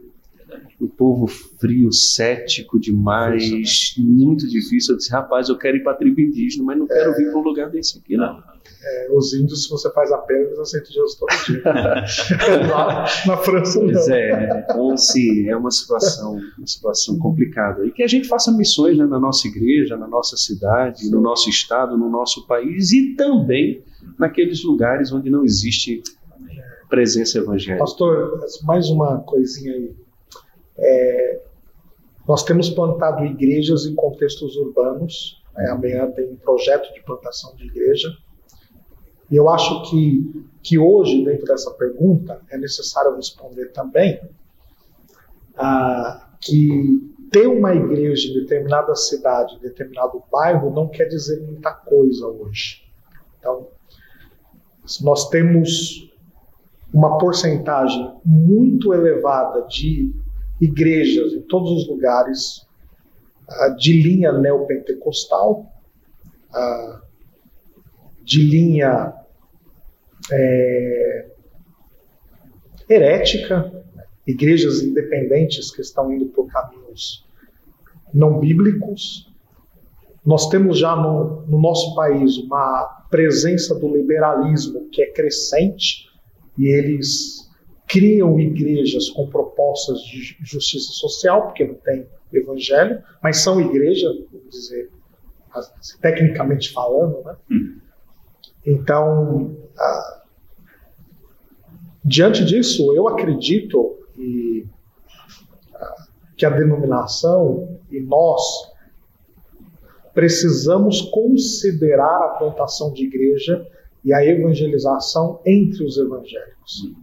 [1.02, 3.50] povo frio, cético demais,
[3.98, 4.94] muito difícil.
[4.94, 7.40] Eu disse, rapaz, eu quero ir para a tribo indígena, mas não quero vir para
[7.40, 8.40] um lugar desse aqui, não.
[8.84, 11.64] É, os índios, se você faz a perna, você sente Jesus todo dia.
[12.70, 13.92] Lá na França, não.
[13.92, 17.84] Pois é, então, assim, é uma situação, uma situação complicada.
[17.84, 21.50] E que a gente faça missões né, na nossa igreja, na nossa cidade, no nosso
[21.50, 23.84] estado, no nosso país e também
[24.20, 26.04] naqueles lugares onde não existe
[26.88, 27.84] presença evangélica.
[27.84, 30.01] Pastor, mais uma coisinha aí.
[30.82, 31.42] É,
[32.28, 35.42] nós temos plantado igrejas em contextos urbanos.
[35.56, 35.70] Né?
[35.70, 38.10] Amanhã tem um projeto de plantação de igreja.
[39.30, 44.20] E eu acho que, que hoje, dentro dessa pergunta, é necessário responder também
[45.56, 51.72] ah, que ter uma igreja em determinada cidade, em determinado bairro, não quer dizer muita
[51.72, 52.84] coisa hoje.
[53.40, 53.68] Então,
[55.02, 56.12] nós temos
[56.94, 60.14] uma porcentagem muito elevada de
[60.62, 62.66] igrejas em todos os lugares
[63.50, 65.66] ah, de linha neopentecostal,
[66.54, 67.02] ah,
[68.24, 69.14] de linha
[70.32, 71.32] é,
[72.88, 73.84] herética,
[74.26, 77.26] igrejas independentes que estão indo por caminhos
[78.14, 79.30] não bíblicos.
[80.26, 86.08] Nós temos já no, no nosso país uma presença do liberalismo que é crescente
[86.58, 87.50] e eles
[87.92, 94.50] criam igrejas com propostas de justiça social, porque não tem evangelho, mas são igreja, vamos
[94.50, 94.90] dizer,
[96.02, 97.36] tecnicamente falando, né?
[97.52, 97.80] Hum.
[98.66, 100.24] Então, ah,
[102.06, 104.66] diante disso, eu acredito que,
[105.76, 105.96] ah,
[106.38, 108.72] que a denominação e nós
[110.14, 113.68] precisamos considerar a plantação de igreja
[114.02, 116.94] e a evangelização entre os evangélicos.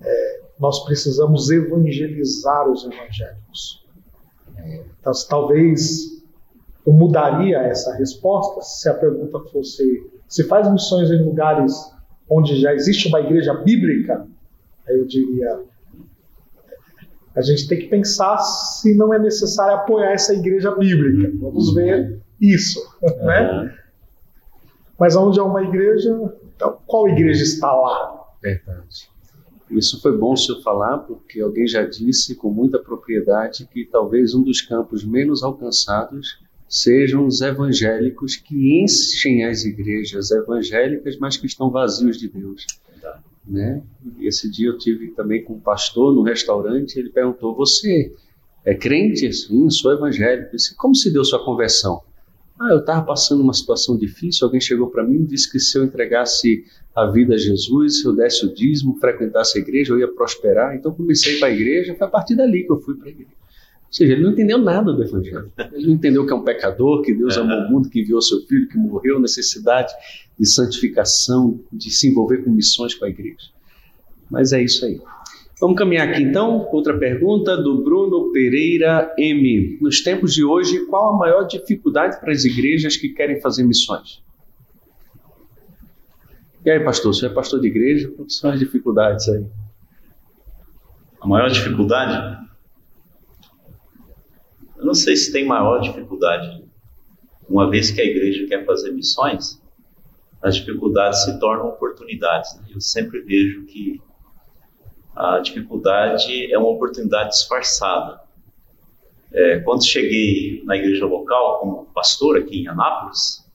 [0.00, 3.86] É, nós precisamos evangelizar os evangélicos.
[5.00, 6.18] Então, talvez
[6.86, 11.72] eu mudaria essa resposta se a pergunta fosse: se faz missões em lugares
[12.28, 14.26] onde já existe uma igreja bíblica?
[14.86, 15.60] Aí eu diria:
[17.34, 21.32] a gente tem que pensar se não é necessário apoiar essa igreja bíblica.
[21.40, 22.80] Vamos ver isso,
[23.22, 23.74] né?
[24.98, 26.10] Mas onde há uma igreja,
[26.56, 28.24] então, qual igreja está lá?
[28.42, 29.08] Verdade.
[29.70, 34.34] Isso foi bom o senhor falar, porque alguém já disse com muita propriedade que talvez
[34.34, 36.38] um dos campos menos alcançados
[36.68, 42.66] sejam os evangélicos que enchem as igrejas evangélicas, mas que estão vazios de Deus.
[43.46, 43.82] Né?
[44.20, 48.14] Esse dia eu tive também com um pastor no restaurante, ele perguntou: Você
[48.64, 49.32] é crente?
[49.32, 50.52] Sim, sou evangélico.
[50.52, 52.02] Disse, Como se deu sua conversão?
[52.60, 55.78] Ah, eu estava passando uma situação difícil, alguém chegou para mim e disse que se
[55.78, 56.64] eu entregasse
[57.02, 60.74] a vida a Jesus, se eu desse o dízimo, frequentasse a igreja, eu ia prosperar.
[60.74, 63.30] Então comecei para a igreja, foi a partir dali que eu fui para a igreja.
[63.88, 65.50] Ou seja, ele não entendeu nada do Evangelho.
[65.72, 68.40] Ele não entendeu que é um pecador, que Deus amou o mundo, que enviou seu
[68.42, 69.90] filho, que morreu, necessidade
[70.38, 73.48] de santificação, de se envolver com missões com a igreja.
[74.30, 75.00] Mas é isso aí.
[75.58, 76.68] Vamos caminhar aqui então.
[76.70, 79.78] Outra pergunta do Bruno Pereira M.
[79.80, 84.22] Nos tempos de hoje, qual a maior dificuldade para as igrejas que querem fazer missões?
[86.68, 88.12] E aí, pastor, você é pastor de igreja?
[88.14, 89.42] Quais são as dificuldades aí?
[91.18, 92.46] A maior dificuldade?
[94.76, 96.62] Eu não sei se tem maior dificuldade.
[97.48, 99.62] Uma vez que a igreja quer fazer missões,
[100.42, 102.54] as dificuldades se tornam oportunidades.
[102.60, 102.66] Né?
[102.74, 104.02] Eu sempre vejo que
[105.16, 108.20] a dificuldade é uma oportunidade disfarçada.
[109.32, 113.47] É, quando cheguei na igreja local, como pastor aqui em Anápolis,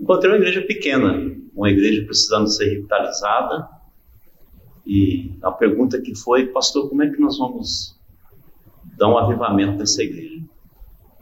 [0.00, 3.68] encontrei uma igreja pequena, uma igreja precisando ser revitalizada.
[4.86, 7.98] E a pergunta que foi, pastor, como é que nós vamos
[8.96, 10.40] dar um avivamento nessa igreja?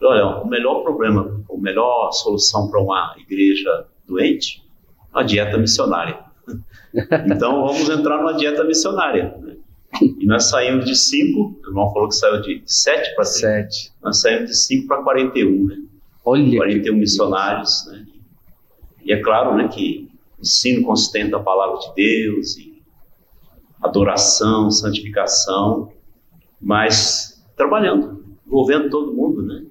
[0.01, 4.63] Olha, o melhor problema, a melhor solução para uma igreja doente
[5.13, 6.19] é a dieta missionária.
[7.27, 9.35] Então vamos entrar numa dieta missionária.
[9.41, 9.55] Né?
[10.01, 13.91] E nós saímos de 5, o irmão falou que saiu de 7 para 7.
[14.01, 15.77] Nós saímos de 5 para 41, né?
[16.25, 18.07] Olha 41 missionários, né?
[19.09, 20.07] E é claro, né, que
[20.39, 22.83] ensino consistente da palavra de Deus e
[23.81, 25.91] adoração, santificação,
[26.61, 29.65] mas trabalhando, envolvendo todo mundo, né?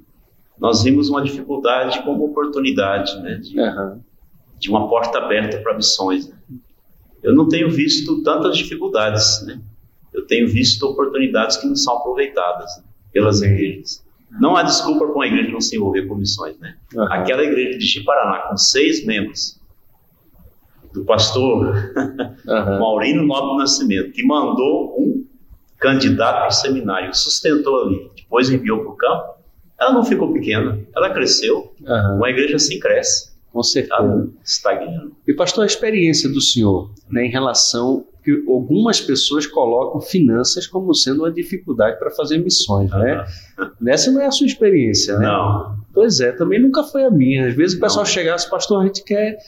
[0.58, 3.36] Nós vimos uma dificuldade como oportunidade, né?
[3.36, 4.02] De, uhum.
[4.58, 6.28] de uma porta aberta para missões.
[6.28, 6.36] Né?
[7.22, 9.60] eu não tenho visto tantas dificuldades, né?
[10.12, 14.04] Eu tenho visto oportunidades que não são aproveitadas né, pelas igrejas.
[14.30, 16.76] Não há desculpa para uma igreja não se envolver com missões, né?
[16.94, 17.12] Uhum.
[17.12, 19.58] Aquela igreja de Chiparaná com seis membros,
[20.92, 22.44] do pastor uhum.
[22.78, 25.24] Maurino Nobre Nascimento, que mandou um
[25.78, 29.38] candidato para o seminário, sustentou ali, depois enviou para o campo,
[29.80, 31.72] ela não ficou pequena, ela cresceu.
[31.80, 32.16] Uhum.
[32.16, 33.36] Uma igreja assim cresce.
[33.52, 34.28] Com certeza.
[34.44, 35.16] Estagnando.
[35.26, 40.94] E, pastor, a experiência do senhor né, em relação que algumas pessoas colocam finanças como
[40.94, 43.24] sendo uma dificuldade para fazer missões, né?
[43.80, 45.26] Nessa não é a sua experiência, né?
[45.26, 45.78] Não.
[45.94, 47.48] Pois é, também nunca foi a minha.
[47.48, 48.12] Às vezes o pessoal não.
[48.12, 49.38] chegasse, pastor, a gente quer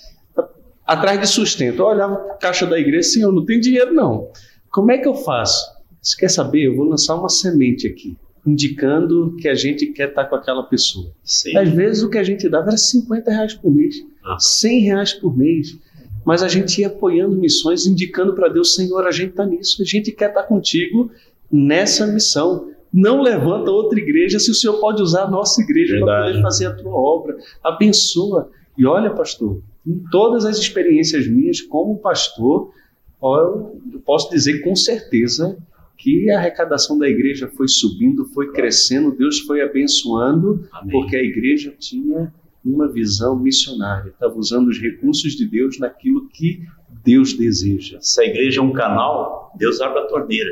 [0.86, 1.80] atrás de sustento.
[1.80, 4.30] Eu olhava a caixa da igreja, senhor, eu não tenho dinheiro não.
[4.70, 5.78] Como é que eu faço?
[6.00, 6.62] Você quer saber?
[6.62, 8.16] Eu vou lançar uma semente aqui
[8.46, 11.12] indicando que a gente quer estar com aquela pessoa.
[11.22, 11.54] Sim.
[11.58, 14.38] Às vezes o que a gente dava era 50 reais por mês, ah.
[14.38, 15.78] 100 reais por mês.
[16.30, 19.84] Mas a gente ia apoiando missões, indicando para Deus, Senhor, a gente está nisso, a
[19.84, 21.10] gente quer estar contigo
[21.50, 22.70] nessa missão.
[22.92, 26.66] Não levanta outra igreja se o Senhor pode usar a nossa igreja para poder fazer
[26.66, 27.36] a tua obra.
[27.64, 28.48] Abençoa.
[28.78, 32.72] E olha, pastor, em todas as experiências minhas como pastor,
[33.20, 35.58] eu posso dizer com certeza
[35.98, 40.92] que a arrecadação da igreja foi subindo, foi crescendo, Deus foi abençoando, Amém.
[40.92, 42.32] porque a igreja tinha
[42.64, 46.62] uma visão missionária, estava usando os recursos de Deus naquilo que
[47.04, 47.98] Deus deseja.
[48.00, 50.50] Se a igreja é um canal, Deus abre a torneira.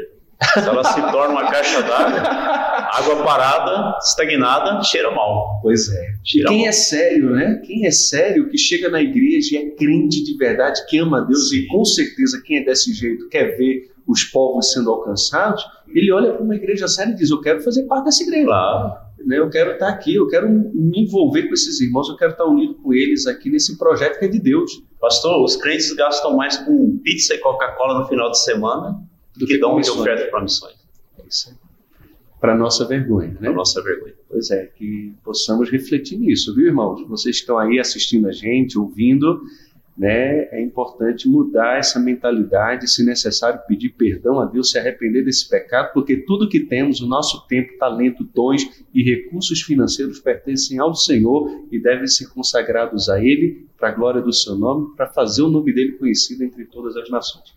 [0.55, 5.59] Se ela se torna uma caixa d'água, água parada, estagnada, cheira mal.
[5.61, 6.15] Pois é.
[6.25, 6.69] Cheira quem mal.
[6.69, 7.61] é sério, né?
[7.67, 11.51] Quem é sério, que chega na igreja e é crente de verdade, que ama Deus
[11.51, 11.57] Sim.
[11.57, 16.33] e com certeza quem é desse jeito quer ver os povos sendo alcançados, ele olha
[16.33, 18.47] para uma igreja séria e diz: Eu quero fazer parte dessa igreja.
[18.47, 19.09] Claro.
[19.25, 19.39] Né?
[19.39, 22.75] Eu quero estar aqui, eu quero me envolver com esses irmãos, eu quero estar unido
[22.77, 24.83] com eles aqui nesse projeto que é de Deus.
[24.99, 28.99] Pastor, os crentes gastam mais com pizza e Coca-Cola no final de semana
[29.37, 30.75] do que, que dão de oferta para missões.
[31.19, 31.55] É isso
[32.41, 33.49] Para nossa vergonha, né?
[33.49, 34.15] Para nossa vergonha.
[34.29, 37.07] Pois é, que possamos refletir nisso, viu, irmãos?
[37.09, 39.41] Vocês que estão aí assistindo a gente, ouvindo,
[39.99, 45.49] né, é importante mudar essa mentalidade, se necessário pedir perdão a Deus, se arrepender desse
[45.49, 48.63] pecado, porque tudo que temos, o nosso tempo, talento, dons
[48.95, 54.23] e recursos financeiros pertencem ao Senhor e devem ser consagrados a Ele para a glória
[54.23, 57.53] do Seu nome, para fazer o nome dele conhecido entre todas as nações.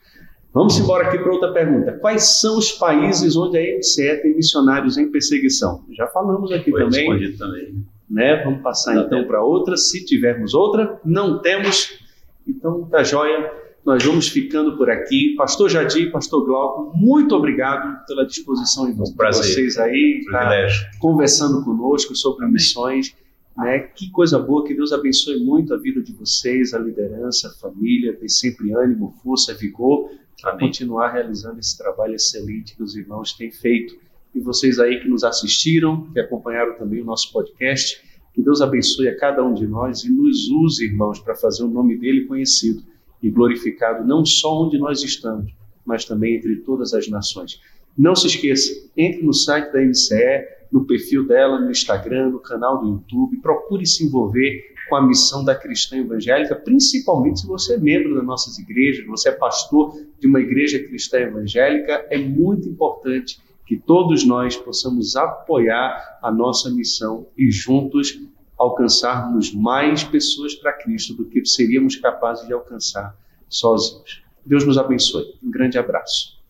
[0.51, 1.93] Vamos embora aqui para outra pergunta.
[1.99, 5.85] Quais são os países onde a MCE tem missionários em perseguição?
[5.91, 7.37] Já falamos aqui Foi também.
[7.37, 7.85] também.
[8.09, 8.43] Né?
[8.43, 9.77] Vamos passar Não então para outra.
[9.77, 12.01] Se tivermos outra, não temos
[12.47, 13.51] então, tá joia.
[13.85, 15.33] Nós vamos ficando por aqui.
[15.35, 20.67] Pastor Jadir, Pastor Glauco, muito obrigado pela disposição de vocês aí, tá
[20.99, 22.53] conversando conosco sobre Amém.
[22.53, 23.15] missões.
[23.57, 23.79] Né?
[23.79, 28.13] Que coisa boa, que Deus abençoe muito a vida de vocês, a liderança, a família,
[28.13, 30.09] ter sempre ânimo, força, vigor
[30.41, 33.95] para continuar realizando esse trabalho excelente que os irmãos têm feito.
[34.33, 38.01] E vocês aí que nos assistiram, que acompanharam também o nosso podcast,
[38.33, 41.67] que Deus abençoe a cada um de nós e nos use, irmãos, para fazer o
[41.67, 42.81] nome dele conhecido
[43.21, 45.53] e glorificado não só onde nós estamos,
[45.85, 47.59] mas também entre todas as nações.
[47.97, 52.79] Não se esqueça, entre no site da MCE, no perfil dela, no Instagram, no canal
[52.79, 57.77] do YouTube, procure se envolver com a missão da cristã evangélica, principalmente se você é
[57.77, 63.39] membro das nossas igrejas, você é pastor de uma igreja cristã evangélica, é muito importante
[63.71, 68.19] que todos nós possamos apoiar a nossa missão e juntos
[68.57, 73.15] alcançarmos mais pessoas para Cristo do que seríamos capazes de alcançar
[73.47, 74.21] sozinhos.
[74.45, 75.39] Deus nos abençoe.
[75.41, 76.40] Um grande abraço.